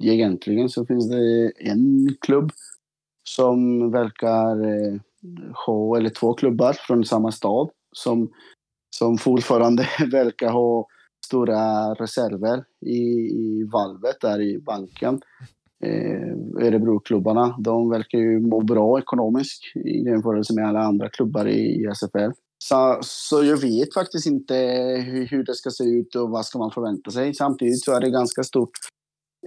egentligen 0.00 0.68
så 0.68 0.86
finns 0.86 1.10
det 1.10 1.52
en 1.58 2.08
klubb 2.20 2.52
som 3.28 3.90
verkar 3.90 4.66
eh, 4.66 5.00
ha, 5.66 5.96
eller 5.96 6.10
två 6.10 6.34
klubbar 6.34 6.72
från 6.72 7.04
samma 7.04 7.32
stad 7.32 7.70
som, 7.92 8.30
som 8.96 9.18
fortfarande 9.18 9.88
verkar 10.12 10.48
ha 10.48 10.86
stora 11.26 11.94
reserver 11.94 12.64
i, 12.80 13.00
i 13.34 13.68
valvet 13.72 14.20
där 14.20 14.40
i 14.40 14.58
banken. 14.58 15.20
Eh, 15.84 16.66
Örebroklubbarna, 16.66 17.56
de 17.58 17.90
verkar 17.90 18.18
ju 18.18 18.40
må 18.40 18.60
bra 18.60 18.98
ekonomiskt 18.98 19.76
i 19.76 20.04
jämförelse 20.04 20.54
med 20.54 20.68
alla 20.68 20.80
andra 20.80 21.08
klubbar 21.10 21.48
i, 21.48 21.86
SFL. 21.94 22.30
Så, 22.58 22.98
så 23.02 23.44
jag 23.44 23.56
vet 23.56 23.94
faktiskt 23.94 24.26
inte 24.26 24.54
hur, 25.06 25.26
hur 25.26 25.44
det 25.44 25.54
ska 25.54 25.70
se 25.70 25.84
ut 25.84 26.14
och 26.14 26.30
vad 26.30 26.46
ska 26.46 26.58
man 26.58 26.70
förvänta 26.70 27.10
sig. 27.10 27.34
Samtidigt 27.34 27.84
så 27.84 27.92
är 27.92 28.00
det 28.00 28.10
ganska 28.10 28.42
stort 28.42 28.70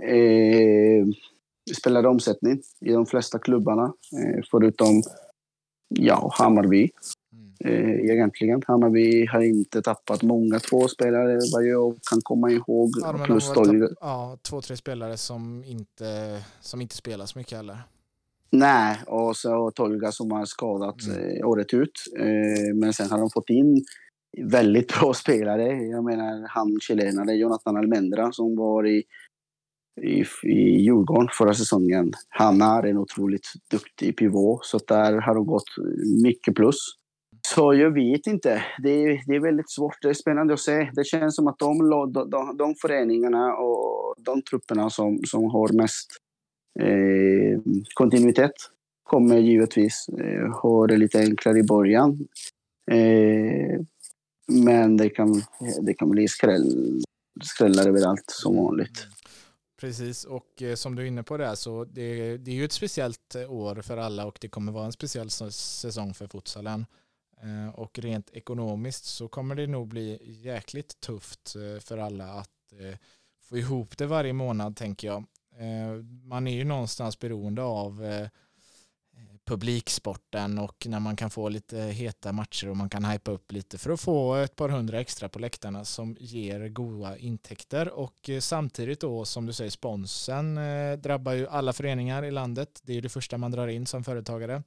eh, 0.02 1.06
spelade 1.78 2.08
omsättning 2.08 2.62
i 2.82 2.92
de 2.92 3.06
flesta 3.06 3.40
klubbarna, 3.40 3.84
eh, 3.84 4.44
förutom 4.52 5.02
ja, 5.90 6.32
Hammarby. 6.34 6.90
Eh, 7.60 8.12
egentligen. 8.12 8.62
Hammarby 8.68 9.26
har 9.26 9.42
inte 9.42 9.82
tappat 9.82 10.24
många 10.24 10.60
två 10.60 10.88
spelare 10.88 11.40
vad 11.54 11.66
jag 11.66 11.96
kan 12.10 12.22
komma 12.22 12.52
ihåg. 12.52 12.92
Ja, 13.02 13.22
plus 13.26 13.54
då, 13.54 13.90
ja, 14.02 14.38
två, 14.42 14.62
tre 14.62 14.78
spelare 14.78 15.18
som 15.18 15.64
inte, 15.68 16.40
som 16.62 16.82
inte 16.82 16.96
spelar 16.96 17.26
så 17.26 17.40
mycket 17.40 17.58
heller. 17.58 17.78
Nej, 18.50 18.98
och 19.08 19.36
så 19.38 19.72
Tolga 19.72 20.12
som 20.12 20.32
har 20.32 20.46
skadat 20.46 20.96
Mm. 21.08 21.38
eh, 21.38 21.48
året 21.48 21.74
ut. 21.74 21.92
Eh, 22.20 22.76
men 22.76 22.94
sen 22.94 23.10
har 23.10 23.20
de 23.20 23.30
fått 23.30 23.50
in 23.50 23.86
väldigt 24.42 25.00
bra 25.00 25.14
spelare. 25.14 25.68
Jag 25.84 26.04
menar 26.04 26.48
han 26.50 26.80
chilenare 26.82 27.34
Jonathan 27.36 27.78
Almendra 27.78 28.32
som 28.32 28.56
var 28.56 28.88
i, 28.88 29.04
i, 30.02 30.26
i 30.44 30.82
Djurgården 30.82 31.28
förra 31.32 31.54
säsongen. 31.54 32.14
Han 32.30 32.62
är 32.62 32.84
en 32.84 32.98
otroligt 32.98 33.48
duktig 33.72 34.18
pivot, 34.18 34.66
så 34.66 34.80
där 34.88 35.14
har 35.14 35.36
de 35.36 35.46
gått 35.46 35.70
mycket 36.24 36.56
plus. 36.56 36.78
Så 37.54 37.74
jag 37.74 37.92
vet 37.92 38.28
inte. 38.28 38.64
Det 38.84 38.90
är, 38.90 39.24
det 39.28 39.36
är 39.36 39.40
väldigt 39.40 39.72
svårt. 39.72 40.02
Det 40.02 40.10
är 40.10 40.14
spännande 40.14 40.54
att 40.54 40.60
se. 40.60 40.92
Det 40.94 41.04
känns 41.04 41.36
som 41.36 41.48
att 41.48 41.60
de, 41.60 41.90
de, 41.90 42.30
de, 42.30 42.58
de 42.58 42.76
föreningarna 42.76 43.56
och 43.56 44.16
de 44.18 44.42
trupperna 44.42 44.90
som, 44.90 45.20
som 45.26 45.44
har 45.44 45.74
mest 45.74 46.08
eh, 46.80 47.60
kontinuitet 47.94 48.52
kommer 49.04 49.38
givetvis 49.38 50.10
eh, 50.20 50.52
ha 50.62 50.88
det 50.88 50.98
lite 50.98 51.20
enklare 51.20 51.60
i 51.60 51.64
början. 51.64 52.28
Eh, 52.92 53.82
men 54.48 54.98
det 54.98 55.10
kan, 55.10 55.42
det 55.82 55.94
kan 55.94 56.10
bli 56.10 56.28
skräll, 56.28 57.02
skrällar 57.44 57.88
överallt 57.88 58.26
som 58.28 58.56
vanligt. 58.56 59.08
Precis, 59.80 60.24
och 60.26 60.62
eh, 60.62 60.76
som 60.76 60.96
du 60.96 61.02
är 61.02 61.06
inne 61.06 61.24
på 61.24 61.38
där 61.38 61.56
så 61.56 61.86
det, 61.86 62.38
det 62.38 62.52
är 62.52 62.56
ju 62.56 62.66
ett 62.66 62.72
speciellt 62.72 63.36
eh, 63.36 63.52
år 63.52 63.76
för 63.76 63.98
alla 63.98 64.26
och 64.26 64.38
det 64.42 64.48
kommer 64.48 64.72
vara 64.72 64.86
en 64.86 64.92
speciell 64.92 65.30
säsong 65.30 66.14
för 66.14 66.28
futsalen. 66.28 66.86
Eh, 67.44 67.70
och 67.70 68.00
rent 68.00 68.30
ekonomiskt 68.30 69.06
så 69.06 69.28
kommer 69.28 69.56
det 69.56 69.68
nog 69.68 69.88
bli 69.88 70.20
jäkligt 70.44 71.00
tufft 71.00 71.56
eh, 71.56 71.80
för 71.80 71.98
alla 71.98 72.26
att 72.26 72.74
eh, 72.80 72.98
få 73.40 73.58
ihop 73.58 73.98
det 73.98 74.06
varje 74.06 74.34
månad 74.34 74.76
tänker 74.76 75.08
jag. 75.08 75.26
Man 76.24 76.48
är 76.48 76.52
ju 76.52 76.64
någonstans 76.64 77.20
beroende 77.20 77.64
av 77.64 78.04
publiksporten 79.46 80.58
och 80.58 80.88
när 80.88 81.00
man 81.00 81.16
kan 81.16 81.30
få 81.30 81.50
lite 81.50 81.78
heta 81.78 82.32
matcher 82.32 82.70
och 82.70 82.78
man 82.78 82.90
kan 82.90 83.06
hypa 83.06 83.32
upp 83.32 83.52
lite 83.52 83.78
för 83.78 83.92
att 83.92 84.02
få 84.02 84.36
ett 84.36 84.56
par 84.56 84.70
hundra 84.70 85.00
extra 85.00 85.30
på 85.30 85.40
läktarna 85.40 85.86
som 85.86 86.18
ger 86.20 86.68
goda 86.68 87.18
intäkter 87.18 87.90
och 87.90 88.30
samtidigt 88.40 89.00
då 89.00 89.26
som 89.26 89.46
du 89.46 89.54
säger 89.54 89.72
sponsen 89.72 90.60
drabbar 91.02 91.34
ju 91.34 91.48
alla 91.48 91.74
föreningar 91.74 92.24
i 92.26 92.32
landet. 92.32 92.80
Det 92.84 92.92
är 92.92 92.96
ju 92.96 93.02
det 93.02 93.10
första 93.10 93.38
man 93.38 93.52
drar 93.52 93.68
in 93.68 93.86
som 93.86 94.04
företagare. 94.04 94.64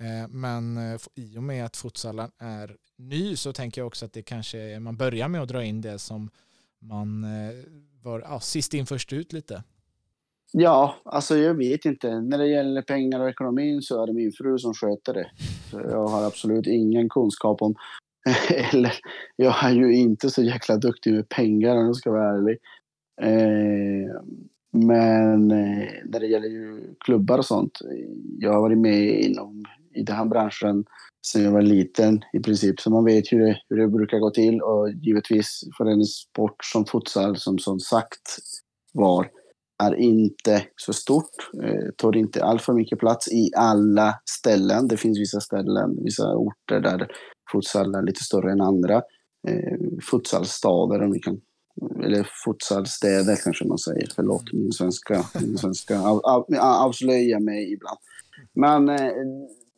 Eh, 0.00 0.28
men 0.28 0.76
eh, 0.76 1.00
i 1.14 1.38
och 1.38 1.42
med 1.42 1.64
att 1.64 1.76
futsalen 1.76 2.30
är 2.38 2.76
ny 2.98 3.36
så 3.36 3.52
tänker 3.52 3.80
jag 3.80 3.86
också 3.86 4.04
att 4.04 4.12
det 4.12 4.22
kanske 4.22 4.58
är, 4.58 4.80
man 4.80 4.96
börjar 4.96 5.28
med 5.28 5.42
att 5.42 5.48
dra 5.48 5.64
in 5.64 5.80
det 5.80 5.98
som 5.98 6.30
man 6.78 7.24
eh, 7.24 7.54
var 8.02 8.20
ja, 8.20 8.40
sist 8.40 8.74
in 8.74 8.86
först 8.86 9.12
ut 9.12 9.32
lite. 9.32 9.62
Ja, 10.52 10.94
alltså 11.04 11.36
jag 11.36 11.54
vet 11.54 11.84
inte. 11.84 12.20
När 12.20 12.38
det 12.38 12.46
gäller 12.46 12.82
pengar 12.82 13.20
och 13.20 13.28
ekonomin 13.28 13.82
så 13.82 14.02
är 14.02 14.06
det 14.06 14.12
min 14.12 14.32
fru 14.32 14.58
som 14.58 14.74
sköter 14.74 15.14
det. 15.14 15.30
Så 15.70 15.80
jag 15.80 16.06
har 16.06 16.26
absolut 16.26 16.66
ingen 16.66 17.08
kunskap 17.08 17.62
om, 17.62 17.74
Eller, 18.72 18.92
jag 19.36 19.64
är 19.64 19.74
ju 19.74 19.94
inte 19.96 20.30
så 20.30 20.42
jäkla 20.42 20.76
duktig 20.76 21.12
med 21.12 21.28
pengar 21.28 21.76
om 21.76 21.86
jag 21.86 21.96
ska 21.96 22.10
vara 22.10 22.36
ärlig. 22.36 22.58
Eh, 23.22 24.22
men 24.72 25.48
när 26.04 26.20
det 26.20 26.26
gäller 26.26 26.48
ju 26.48 26.94
klubbar 27.00 27.38
och 27.38 27.44
sånt. 27.44 27.78
Jag 28.38 28.52
har 28.52 28.60
varit 28.60 28.78
med 28.78 29.20
inom, 29.20 29.64
i 29.94 30.02
den 30.02 30.16
här 30.16 30.24
branschen 30.24 30.84
sedan 31.26 31.42
jag 31.42 31.52
var 31.52 31.62
liten 31.62 32.20
i 32.32 32.40
princip. 32.40 32.80
Så 32.80 32.90
man 32.90 33.04
vet 33.04 33.32
hur 33.32 33.46
det, 33.46 33.60
hur 33.68 33.76
det 33.76 33.88
brukar 33.88 34.18
gå 34.18 34.30
till. 34.30 34.62
Och 34.62 34.90
givetvis 34.90 35.60
för 35.76 35.84
en 35.84 36.04
sport 36.04 36.64
som 36.64 36.86
futsal, 36.86 37.36
som 37.36 37.58
som 37.58 37.80
sagt 37.80 38.38
var, 38.92 39.30
är 39.82 39.94
inte 39.94 40.62
så 40.76 40.92
stort. 40.92 41.50
Eh, 41.62 41.90
tar 41.96 42.16
inte 42.16 42.44
alltför 42.44 42.72
mycket 42.72 42.98
plats 42.98 43.32
i 43.32 43.50
alla 43.56 44.20
ställen. 44.40 44.88
Det 44.88 44.96
finns 44.96 45.20
vissa 45.20 45.40
ställen, 45.40 46.04
vissa 46.04 46.36
orter 46.36 46.80
där 46.80 47.08
futsal 47.52 47.94
är 47.94 48.02
lite 48.02 48.24
större 48.24 48.52
än 48.52 48.60
andra. 48.60 49.02
Eh, 49.48 49.78
futsalstader, 50.10 51.02
om 51.02 51.12
vi 51.12 51.18
kan 51.18 51.40
eller 52.04 52.28
futsalstäder 52.44 53.36
kanske 53.44 53.64
man 53.64 53.78
säger. 53.78 54.08
Förlåt, 54.16 54.52
min 54.52 54.72
svenska, 54.72 55.24
min 55.40 55.58
svenska 55.58 56.00
av, 56.00 56.18
av, 56.18 56.46
avslöjar 56.60 57.40
mig 57.40 57.72
ibland. 57.72 57.98
Men, 58.52 58.88
eh, 58.88 59.12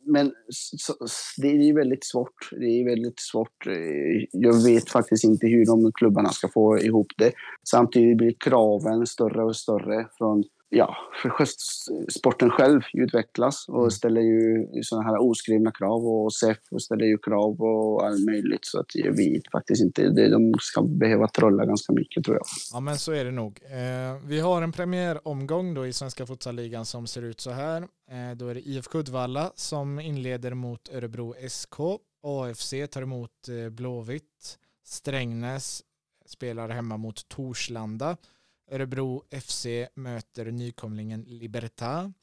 men 0.05 0.31
så, 0.49 0.93
det 1.37 1.47
är 1.47 1.73
väldigt 1.73 2.05
svårt. 2.05 2.49
Det 2.51 2.65
är 2.65 2.85
väldigt 2.85 3.19
svårt. 3.19 3.67
Eh, 3.67 4.27
jag 4.31 4.63
vet 4.63 4.89
faktiskt 4.89 5.23
inte 5.23 5.47
hur 5.47 5.65
de 5.65 5.91
klubbarna 5.93 6.29
ska 6.29 6.47
få 6.47 6.79
ihop 6.79 7.07
det. 7.17 7.31
Samtidigt 7.69 8.17
blir 8.17 8.33
kraven 8.39 9.07
större 9.07 9.43
och 9.43 9.55
större 9.55 10.07
från 10.17 10.43
ja, 10.73 10.97
för 11.21 11.45
sporten 12.11 12.49
själv 12.49 12.81
utvecklas 12.93 13.65
och 13.67 13.79
mm. 13.79 13.91
ställer 13.91 14.21
ju 14.21 14.67
sådana 14.83 15.07
här 15.07 15.21
oskrivna 15.21 15.71
krav 15.71 16.07
och 16.07 16.33
SEF 16.33 16.57
ställer 16.79 17.05
ju 17.05 17.17
krav 17.17 17.61
och 17.61 18.05
allt 18.05 18.25
möjligt. 18.25 18.65
Så 18.65 18.79
att 18.79 18.95
jag 18.95 19.17
vet 19.17 19.51
faktiskt 19.51 19.83
inte. 19.83 20.09
De 20.09 20.53
ska 20.59 20.81
behöva 20.81 21.27
trolla 21.27 21.65
ganska 21.65 21.93
mycket 21.93 22.23
tror 22.23 22.37
jag. 22.37 22.45
Ja 22.73 22.79
men 22.79 22.97
så 22.97 23.11
är 23.11 23.25
det 23.25 23.31
nog. 23.31 23.59
Eh, 23.63 24.27
vi 24.27 24.39
har 24.39 24.61
en 24.61 24.71
premiäromgång 24.71 25.73
då 25.73 25.87
i 25.87 25.93
Svenska 25.93 26.25
Futsalligan 26.25 26.85
som 26.85 27.07
ser 27.07 27.21
ut 27.21 27.39
så 27.39 27.51
här. 27.51 27.81
Eh, 27.81 28.35
då 28.35 28.47
är 28.47 28.53
det 28.53 28.61
IFK 28.61 28.99
Uddevalla 28.99 29.51
som 29.55 29.99
inleder 29.99 30.53
mot 30.53 30.89
Örebro 30.93 31.35
SK. 31.49 31.79
AFC 32.23 32.73
tar 32.91 33.01
emot 33.01 33.31
eh, 33.49 33.69
Blåvitt. 33.69 34.57
Strängnäs 34.85 35.81
spelar 36.25 36.69
hemma 36.69 36.97
mot 36.97 37.29
Torslanda. 37.29 38.17
Örebro 38.71 39.23
FC 39.41 39.67
möter 39.95 40.51
nykomlingen 40.51 41.21
Libertad. 41.27 42.13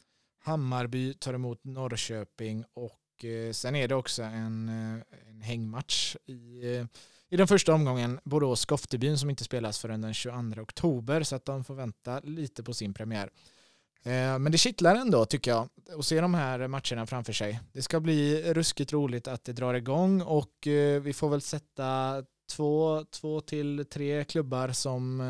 Hammarby 0.43 1.15
tar 1.15 1.35
emot 1.35 1.65
Norrköping 1.65 2.65
och 2.75 3.25
eh, 3.25 3.53
sen 3.53 3.75
är 3.75 3.89
det 3.89 3.95
också 3.95 4.23
en, 4.23 4.69
eh, 4.69 5.29
en 5.29 5.41
hängmatch 5.41 6.17
i, 6.27 6.75
eh, 6.77 6.87
i 7.29 7.37
den 7.37 7.49
första 7.49 7.75
omgången. 7.75 8.21
Borås-Skoftebyn 8.25 9.19
som 9.19 9.31
inte 9.31 9.45
spelas 9.45 9.79
förrän 9.79 10.01
den 10.01 10.15
22 10.15 10.63
oktober 10.63 11.23
så 11.23 11.37
att 11.37 11.45
de 11.45 11.65
får 11.65 11.75
vänta 11.75 12.21
lite 12.21 12.63
på 12.63 12.75
sin 12.75 12.95
premiär. 12.95 13.31
Eh, 14.03 14.39
men 14.39 14.53
det 14.53 14.59
kittlar 14.59 14.95
ändå 14.95 15.25
tycker 15.25 15.51
jag 15.51 15.69
att 15.99 16.05
se 16.05 16.21
de 16.21 16.35
här 16.35 16.69
matcherna 16.69 17.07
framför 17.07 17.33
sig. 17.33 17.61
Det 17.73 17.83
ska 17.83 18.01
bli 18.01 18.53
ruskigt 18.53 18.93
roligt 18.93 19.29
att 19.29 19.45
det 19.45 19.53
drar 19.53 19.75
igång 19.75 20.23
och 20.23 20.53
vi 21.03 21.13
får 21.13 21.29
väl 21.29 21.41
sätta 21.41 22.23
två, 22.51 23.05
två 23.11 23.41
till 23.41 23.87
tre 23.91 24.25
klubbar 24.25 24.69
som 24.69 25.21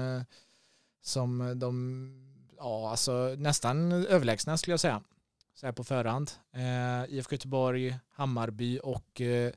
som 1.03 1.59
de, 1.59 2.11
ja 2.57 2.91
alltså 2.91 3.35
nästan 3.39 3.93
överlägsna 3.93 4.57
skulle 4.57 4.73
jag 4.73 4.81
säga. 4.81 5.03
Så 5.55 5.67
här 5.67 5.73
på 5.73 5.85
förhand. 5.85 6.31
Eh, 6.55 7.15
IFK 7.15 7.35
Göteborg, 7.35 7.95
Hammarby 8.13 8.81
och 8.83 9.21
eh, 9.21 9.53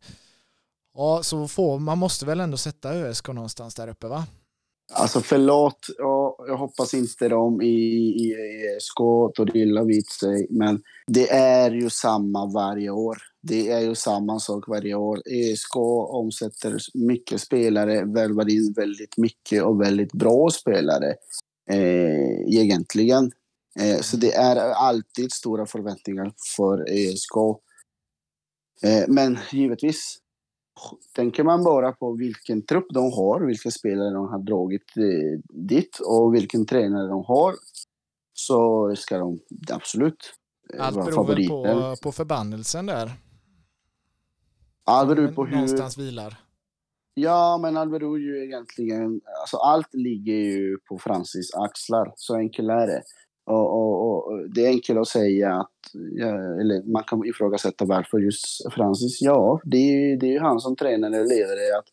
ja, 0.93 1.23
så 1.23 1.47
får, 1.47 1.79
man 1.79 1.97
måste 1.97 2.25
väl 2.25 2.39
ändå 2.39 2.57
sätta 2.57 2.93
ÖSK 2.93 3.27
någonstans 3.27 3.75
där 3.75 3.87
uppe 3.87 4.07
va? 4.07 4.25
Alltså 4.93 5.21
förlåt, 5.21 5.87
ja, 5.97 6.35
jag 6.47 6.57
hoppas 6.57 6.93
inte 6.93 7.29
de 7.29 7.61
i, 7.61 7.65
i 7.65 8.33
ESK 8.77 8.97
tar 9.35 9.57
illa 9.57 9.83
vid 9.83 10.07
sig, 10.07 10.47
men 10.49 10.81
det 11.07 11.31
är 11.31 11.71
ju 11.71 11.89
samma 11.89 12.45
varje 12.45 12.89
år. 12.89 13.17
Det 13.45 13.69
är 13.69 13.79
ju 13.79 13.95
samma 13.95 14.39
sak 14.39 14.67
varje 14.67 14.95
år. 14.95 15.21
ESK 15.25 15.75
omsätter 15.75 16.77
mycket 16.93 17.41
spelare, 17.41 18.05
värvar 18.05 18.49
in 18.49 18.73
väldigt 18.75 19.17
mycket 19.17 19.63
och 19.63 19.81
väldigt 19.81 20.13
bra 20.13 20.49
spelare 20.49 21.15
eh, 21.69 22.39
egentligen. 22.47 23.31
Eh, 23.79 23.99
så 24.01 24.17
det 24.17 24.33
är 24.33 24.55
alltid 24.55 25.31
stora 25.31 25.65
förväntningar 25.65 26.33
för 26.57 26.89
ESK. 26.89 27.35
Eh, 28.83 29.03
men 29.07 29.39
givetvis 29.51 30.17
tänker 31.15 31.43
man 31.43 31.63
bara 31.63 31.91
på 31.91 32.11
vilken 32.11 32.65
trupp 32.65 32.87
de 32.93 33.11
har, 33.11 33.47
vilka 33.47 33.71
spelare 33.71 34.13
de 34.13 34.27
har 34.27 34.39
dragit 34.39 34.97
eh, 34.97 35.39
dit 35.67 35.99
och 36.05 36.33
vilken 36.33 36.65
tränare 36.65 37.07
de 37.07 37.23
har 37.25 37.55
så 38.33 38.93
ska 38.95 39.17
de 39.17 39.39
absolut 39.71 40.33
eh, 40.73 40.85
Allt 40.85 41.05
beror 41.05 41.27
väl 41.27 41.47
på, 41.47 41.95
på 42.03 42.11
förbannelsen 42.11 42.85
där? 42.85 43.11
Allt 44.85 45.15
beror 45.15 45.27
på 45.27 45.45
hur... 45.45 45.55
Någonstans 45.55 45.97
vilar. 45.97 46.37
Ja, 47.13 47.59
men 47.61 47.91
beror 47.91 48.19
ju 48.19 48.45
egentligen... 48.45 49.21
Alltså 49.41 49.57
allt 49.57 49.93
ligger 49.93 50.33
ju 50.33 50.77
på 50.89 50.97
Francis 50.97 51.53
axlar. 51.55 52.13
Så 52.15 52.35
enkelt 52.35 52.69
är 52.69 52.87
det. 52.87 53.01
Och, 53.45 53.73
och, 53.73 54.07
och, 54.07 54.49
det 54.49 54.65
är 54.65 54.69
enkelt 54.69 54.99
att 54.99 55.07
säga 55.07 55.55
att, 55.55 55.79
ja, 55.93 56.27
eller 56.61 56.91
man 56.93 57.03
kan 57.03 57.25
ifrågasätta 57.25 57.85
varför 57.85 58.19
just 58.19 58.73
Francis. 58.73 59.21
Ja, 59.21 59.59
det 59.63 59.77
är, 59.77 60.19
det 60.19 60.25
är 60.25 60.31
ju 60.31 60.39
han 60.39 60.59
som 60.59 60.75
tränare 60.75 61.15
eller 61.15 61.29
ledare. 61.29 61.77
Att, 61.79 61.87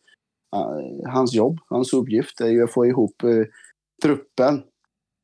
uh, 0.55 1.11
hans 1.13 1.33
jobb, 1.33 1.59
hans 1.69 1.93
uppgift 1.93 2.41
är 2.41 2.49
ju 2.49 2.63
att 2.63 2.73
få 2.73 2.85
ihop 2.85 3.23
uh, 3.23 3.45
truppen. 4.03 4.63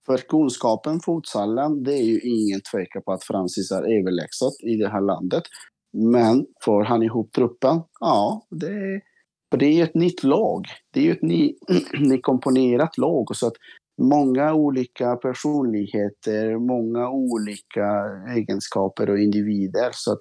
För 0.05 0.17
kunskapen, 0.17 0.99
fotsallen, 0.99 1.83
det 1.83 1.93
är 1.93 2.03
ju 2.03 2.19
ingen 2.19 2.61
tvekan 2.71 3.01
på 3.05 3.11
att 3.11 3.23
Francis 3.23 3.71
är 3.71 3.99
överlägset 3.99 4.63
i 4.63 4.75
det 4.75 4.89
här 4.89 5.01
landet. 5.01 5.43
Men 5.93 6.45
får 6.65 6.83
han 6.83 7.03
ihop 7.03 7.31
truppen? 7.31 7.81
Ja, 7.99 8.47
det 8.49 9.01
för 9.51 9.57
det 9.57 9.65
är 9.65 9.83
ett 9.83 9.95
nytt 9.95 10.23
lag. 10.23 10.65
Det 10.93 10.99
är 10.99 11.03
ju 11.03 11.11
ett 11.11 11.21
ny, 11.21 11.53
nykomponerat 11.99 12.97
lag. 12.97 13.35
Så 13.35 13.47
att 13.47 13.53
många 14.01 14.53
olika 14.53 15.15
personligheter, 15.15 16.57
många 16.57 17.09
olika 17.09 17.87
egenskaper 18.35 19.09
och 19.09 19.19
individer. 19.19 19.89
Så 19.91 20.11
att, 20.13 20.19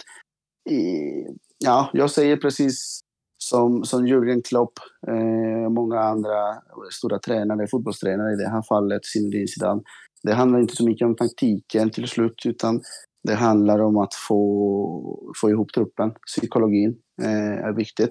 ja, 1.58 1.90
jag 1.92 2.10
säger 2.10 2.36
precis 2.36 3.00
som, 3.38 3.84
som 3.84 4.06
Jürgen 4.06 4.42
Klopp, 4.48 4.72
eh, 5.08 5.70
många 5.70 6.00
andra 6.00 6.54
stora 6.92 7.18
tränare, 7.18 7.66
fotbollstränare 7.70 8.32
i 8.32 8.36
det 8.36 8.48
här 8.48 8.62
fallet, 8.68 9.04
Zinedine 9.04 9.48
Zidane. 9.48 9.82
Det 10.22 10.34
handlar 10.34 10.60
inte 10.60 10.76
så 10.76 10.84
mycket 10.84 11.06
om 11.06 11.16
taktiken 11.16 11.90
till 11.90 12.08
slut, 12.08 12.46
utan 12.46 12.80
det 13.26 13.34
handlar 13.34 13.78
om 13.78 13.96
att 13.96 14.14
få, 14.14 15.32
få 15.40 15.50
ihop 15.50 15.72
truppen. 15.72 16.12
Psykologin 16.26 16.96
eh, 17.22 17.66
är 17.66 17.72
viktigt. 17.72 18.10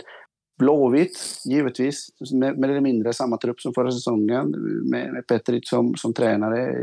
Blåvitt, 0.59 1.41
givetvis, 1.45 2.07
med, 2.33 2.57
med 2.57 2.69
eller 2.69 2.81
mindre 2.81 3.13
samma 3.13 3.37
trupp 3.37 3.61
som 3.61 3.73
förra 3.73 3.91
säsongen 3.91 4.51
med, 4.89 5.13
med 5.13 5.27
Petric 5.27 5.69
som, 5.69 5.95
som 5.95 6.13
tränare. 6.13 6.75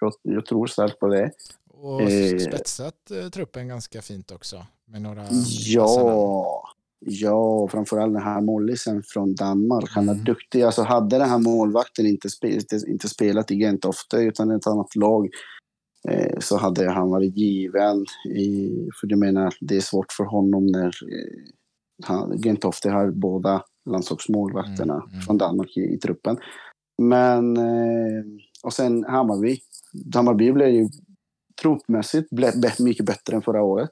Jag, 0.00 0.12
jag 0.22 0.46
tror 0.46 0.66
starkt 0.66 0.98
på 1.00 1.06
det. 1.08 1.30
Och 1.70 2.02
eh, 2.02 2.38
spetsat 2.38 3.10
eh, 3.10 3.28
truppen 3.28 3.68
ganska 3.68 4.02
fint 4.02 4.30
också. 4.30 4.66
Med 4.86 5.02
några 5.02 5.24
ja, 5.66 6.62
ja, 6.98 7.68
framförallt 7.68 8.12
den 8.12 8.22
här 8.22 8.40
målisen 8.40 9.02
från 9.02 9.34
Danmark. 9.34 9.90
Han 9.90 10.08
är 10.08 10.12
mm. 10.12 10.24
duktig. 10.24 10.62
Alltså 10.62 10.82
hade 10.82 11.18
den 11.18 11.28
här 11.28 11.38
målvakten 11.38 12.06
inte, 12.06 12.30
spe, 12.30 12.60
inte 12.86 13.08
spelat 13.08 13.50
i 13.50 13.58
Gentofte 13.58 14.16
utan 14.16 14.50
ett 14.50 14.66
annat 14.66 14.96
lag 14.96 15.28
så 16.38 16.56
hade 16.56 16.90
han 16.90 17.10
varit 17.10 17.36
given. 17.36 18.04
I, 18.34 18.70
för 19.00 19.06
du 19.06 19.16
menar, 19.16 19.54
det 19.60 19.76
är 19.76 19.80
svårt 19.80 20.12
för 20.12 20.24
honom 20.24 20.66
när 20.66 20.86
eh, 20.86 22.38
Gentofte 22.44 22.90
har 22.90 23.10
båda 23.10 23.62
landslagsmålvakterna 23.90 24.94
mm, 24.94 25.08
mm. 25.10 25.20
från 25.20 25.38
Danmark 25.38 25.76
i, 25.76 25.80
i, 25.80 25.98
truppen. 25.98 26.38
Men, 27.02 27.56
eh, 27.56 28.24
och 28.62 28.72
sen 28.72 29.04
Hammarby. 29.04 29.58
Hammarby 30.14 30.52
blev 30.52 30.68
ju 30.68 30.88
truppmässigt 31.62 32.30
blev 32.30 32.52
mycket 32.78 33.06
bättre 33.06 33.36
än 33.36 33.42
förra 33.42 33.62
året. 33.62 33.90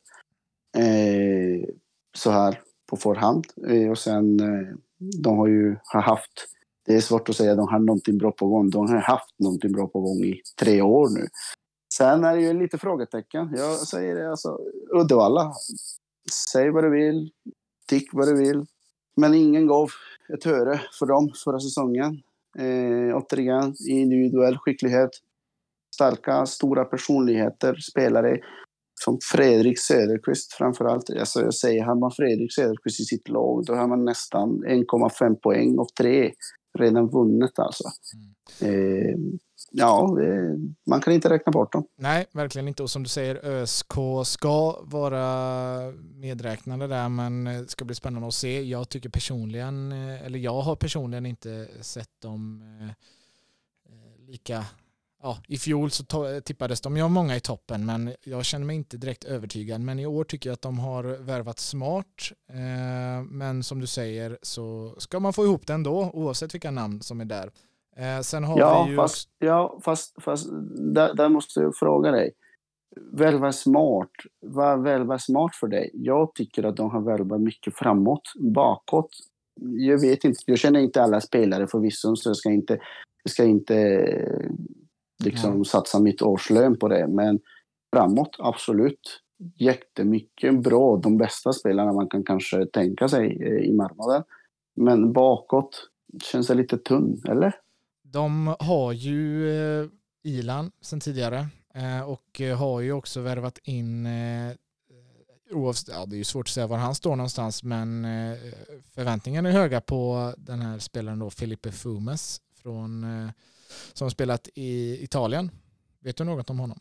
Eh, 0.79 1.69
så 2.17 2.31
här 2.31 2.61
på 2.91 2.97
förhand. 2.97 3.45
Eh, 3.69 3.91
och 3.91 3.99
sen, 3.99 4.41
eh, 4.41 4.77
de 5.23 5.39
har 5.39 5.47
ju 5.47 5.77
har 5.83 6.01
haft, 6.01 6.49
det 6.87 6.95
är 6.95 7.01
svårt 7.01 7.29
att 7.29 7.37
säga 7.37 7.55
de 7.55 7.69
har 7.69 7.79
någonting 7.79 8.19
bra 8.19 8.33
på 8.33 8.49
gång. 8.49 8.71
De 8.71 8.89
har 8.89 8.97
haft 8.97 9.35
någonting 9.39 9.73
bra 9.73 9.87
på 9.87 10.01
gång 10.01 10.25
i 10.25 10.41
tre 10.61 10.83
år 10.83 11.09
nu. 11.09 11.27
Sen 11.97 12.25
är 12.25 12.37
det 12.37 12.43
ju 12.43 12.53
lite 12.53 12.79
frågetecken. 12.79 13.55
Jag 13.57 13.77
säger 13.77 14.15
det 14.15 14.31
alltså, 14.31 14.59
Uddevalla. 14.91 15.53
Säg 16.53 16.71
vad 16.71 16.85
du 16.85 16.91
vill. 16.91 17.31
Tyck 17.89 18.09
vad 18.13 18.29
du 18.29 18.37
vill. 18.37 18.67
Men 19.17 19.35
ingen 19.35 19.67
gav 19.67 19.91
ett 20.35 20.47
öre 20.47 20.81
för 20.99 21.07
dem 21.07 21.31
förra 21.45 21.61
säsongen. 21.61 22.23
Eh, 22.59 23.17
återigen, 23.17 23.75
individuell 23.89 24.59
skicklighet. 24.59 25.11
Starka, 25.95 26.47
stora 26.47 26.85
personligheter, 26.85 27.75
spelare. 27.75 28.41
som 29.01 29.19
Fredrik 29.33 29.79
Söderqvist 29.79 30.53
framförallt. 30.53 31.11
Alltså 31.11 31.41
jag 31.41 31.55
säger, 31.55 31.85
har 31.85 31.95
man 31.95 32.11
Fredrik 32.11 32.55
Söderqvist 32.55 33.01
i 33.01 33.05
sitt 33.05 33.29
lag, 33.29 33.65
då 33.65 33.75
har 33.75 33.87
man 33.87 34.05
nästan 34.05 34.65
1,5 34.65 35.35
poäng 35.35 35.79
av 35.79 35.87
tre 35.99 36.33
redan 36.79 37.09
vunnet 37.09 37.59
alltså. 37.59 37.85
Mm. 38.63 38.75
Eh, 38.75 39.39
ja, 39.71 40.17
det, 40.19 40.59
man 40.87 41.01
kan 41.01 41.13
inte 41.13 41.31
räkna 41.31 41.53
bort 41.53 41.73
dem. 41.73 41.85
Nej, 41.99 42.27
verkligen 42.33 42.69
inte. 42.69 42.83
Och 42.83 42.91
som 42.91 43.03
du 43.03 43.09
säger, 43.09 43.47
ÖSK 43.47 43.93
ska 44.25 44.81
vara 44.83 45.93
medräknade 46.15 46.87
där, 46.87 47.09
men 47.09 47.45
det 47.45 47.71
ska 47.71 47.85
bli 47.85 47.95
spännande 47.95 48.29
att 48.29 48.35
se. 48.35 48.63
Jag 48.63 48.89
tycker 48.89 49.09
personligen, 49.09 49.93
eh, 49.93 50.27
eller 50.27 50.39
jag 50.39 50.61
har 50.61 50.77
personligen 50.77 51.27
inte 51.27 51.69
sett 51.81 52.21
dem 52.21 52.63
eh, 52.81 52.89
eh, 52.89 54.27
lika 54.27 54.65
ja, 55.23 55.39
i 55.49 55.59
fjol 55.59 55.91
så 55.91 56.05
tippades 56.45 56.81
de 56.81 56.97
ju 56.97 57.09
många 57.09 57.37
i 57.37 57.41
toppen 57.41 57.87
men 57.87 58.15
jag 58.25 58.45
känner 58.45 58.67
mig 58.67 58.77
inte 58.77 58.97
direkt 58.97 59.25
övertygad. 59.25 59.81
Men 59.81 59.99
i 59.99 60.07
år 60.07 60.25
tycker 60.25 60.51
jag 60.51 60.55
att 60.55 60.63
de 60.63 60.79
har 60.79 61.05
värvat 61.05 61.59
smart. 61.59 62.33
Eh, 62.51 63.25
men 63.25 63.63
som 63.63 63.81
du 63.81 63.87
säger 63.87 64.39
så 64.43 64.95
ska 64.99 65.21
man 65.21 65.33
få 65.33 65.45
ihop 65.45 65.67
det 65.67 65.73
ändå 65.73 66.11
oavsett 66.13 66.55
vilka 66.55 66.71
namn 66.71 67.03
som 67.03 67.21
är 67.21 67.25
där. 67.25 67.51
Eh, 67.97 68.21
sen 68.21 68.45
har 68.45 68.59
ja, 68.59 68.85
vi 68.85 68.91
ju... 68.91 68.97
fast, 68.97 69.29
ja, 69.39 69.79
fast, 69.85 70.23
fast 70.23 70.49
där, 70.95 71.15
där 71.15 71.29
måste 71.29 71.61
jag 71.61 71.77
fråga 71.77 72.11
dig. 72.11 72.33
Välva 73.13 73.53
smart. 73.53 74.11
Vad 74.41 74.83
välva 74.83 75.19
smart 75.19 75.55
för 75.55 75.69
dig? 75.69 75.91
Jag 75.95 76.35
tycker 76.35 76.65
att 76.65 76.77
de 76.77 76.91
har 76.91 77.01
välvat 77.01 77.41
mycket 77.41 77.77
framåt. 77.77 78.33
Bakåt 78.55 79.11
jag 79.61 80.01
vet 80.01 80.25
inte, 80.25 80.39
jag 80.47 80.59
känner 80.59 80.81
inte 80.81 81.03
alla 81.03 81.21
spelare 81.21 81.67
förvisso, 81.67 82.17
så 82.17 82.29
jag 82.29 82.37
ska 82.37 82.51
inte, 82.51 82.79
jag 83.23 83.31
ska 83.31 83.45
inte 83.45 84.09
liksom 85.25 85.51
mm. 85.51 85.65
satsa 85.65 86.01
mitt 86.01 86.23
årslön 86.23 86.79
på 86.79 86.89
det. 86.89 87.07
Men 87.07 87.41
framåt, 87.95 88.37
absolut. 88.39 89.23
Jättemycket 89.59 90.63
bra. 90.63 90.97
De 90.97 91.17
bästa 91.17 91.53
spelarna 91.53 91.93
man 91.93 92.09
kan 92.09 92.25
kanske 92.25 92.67
tänka 92.67 93.09
sig 93.09 93.43
eh, 93.43 93.69
i 93.69 93.73
marknaden. 93.73 94.23
Men 94.77 95.13
bakåt 95.13 95.89
känns 96.23 96.47
det 96.47 96.55
lite 96.55 96.79
tunn, 96.79 97.23
eller? 97.29 97.55
De 98.13 98.55
har 98.59 98.93
ju 98.93 99.51
eh, 99.51 99.89
Ilan 100.23 100.71
sen 100.81 101.01
tidigare 101.01 101.47
eh, 101.75 102.01
och 102.01 102.41
har 102.59 102.81
ju 102.81 102.93
också 102.93 103.21
värvat 103.21 103.59
in 103.63 104.09
ja, 105.89 106.07
det 106.07 106.17
är 106.17 106.19
ju 106.19 106.25
svårt 106.25 106.47
att 106.47 106.53
säga 106.53 106.67
var 106.67 106.77
han 106.77 106.95
står 106.95 107.17
någonstans, 107.17 107.63
men 107.63 108.07
förväntningarna 108.95 109.49
är 109.49 109.53
höga 109.53 109.81
på 109.81 110.33
den 110.39 110.61
här 110.61 110.79
spelaren 110.79 111.19
då, 111.19 111.31
Felipe 111.31 111.73
Fumes 111.73 112.41
från 112.55 113.07
som 113.93 114.11
spelat 114.11 114.49
i 114.55 115.05
Italien. 115.05 115.51
Vet 116.01 116.17
du 116.17 116.25
något 116.25 116.51
om 116.51 116.59
honom? 116.59 116.79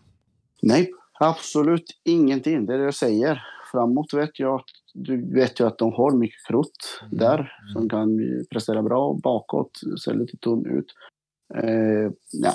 Nej, 0.61 0.91
absolut 1.19 2.01
ingenting. 2.03 2.65
Det 2.65 2.73
är 2.73 2.77
det 2.77 2.83
jag 2.83 2.95
säger. 2.95 3.43
Framåt 3.71 4.13
vet 4.13 4.39
jag 4.39 4.63
du 4.95 5.33
vet 5.33 5.59
ju 5.59 5.67
att 5.67 5.77
de 5.77 5.93
har 5.93 6.11
mycket 6.11 6.47
krut 6.47 7.01
mm. 7.01 7.17
där 7.17 7.37
mm. 7.37 7.73
som 7.73 7.89
kan 7.89 8.19
prestera 8.51 8.83
bra. 8.83 9.13
Bakåt 9.23 9.71
ser 10.03 10.13
lite 10.13 10.37
tunn 10.37 10.65
ut. 10.65 10.85
Eh, 11.53 12.11
ja, 12.31 12.53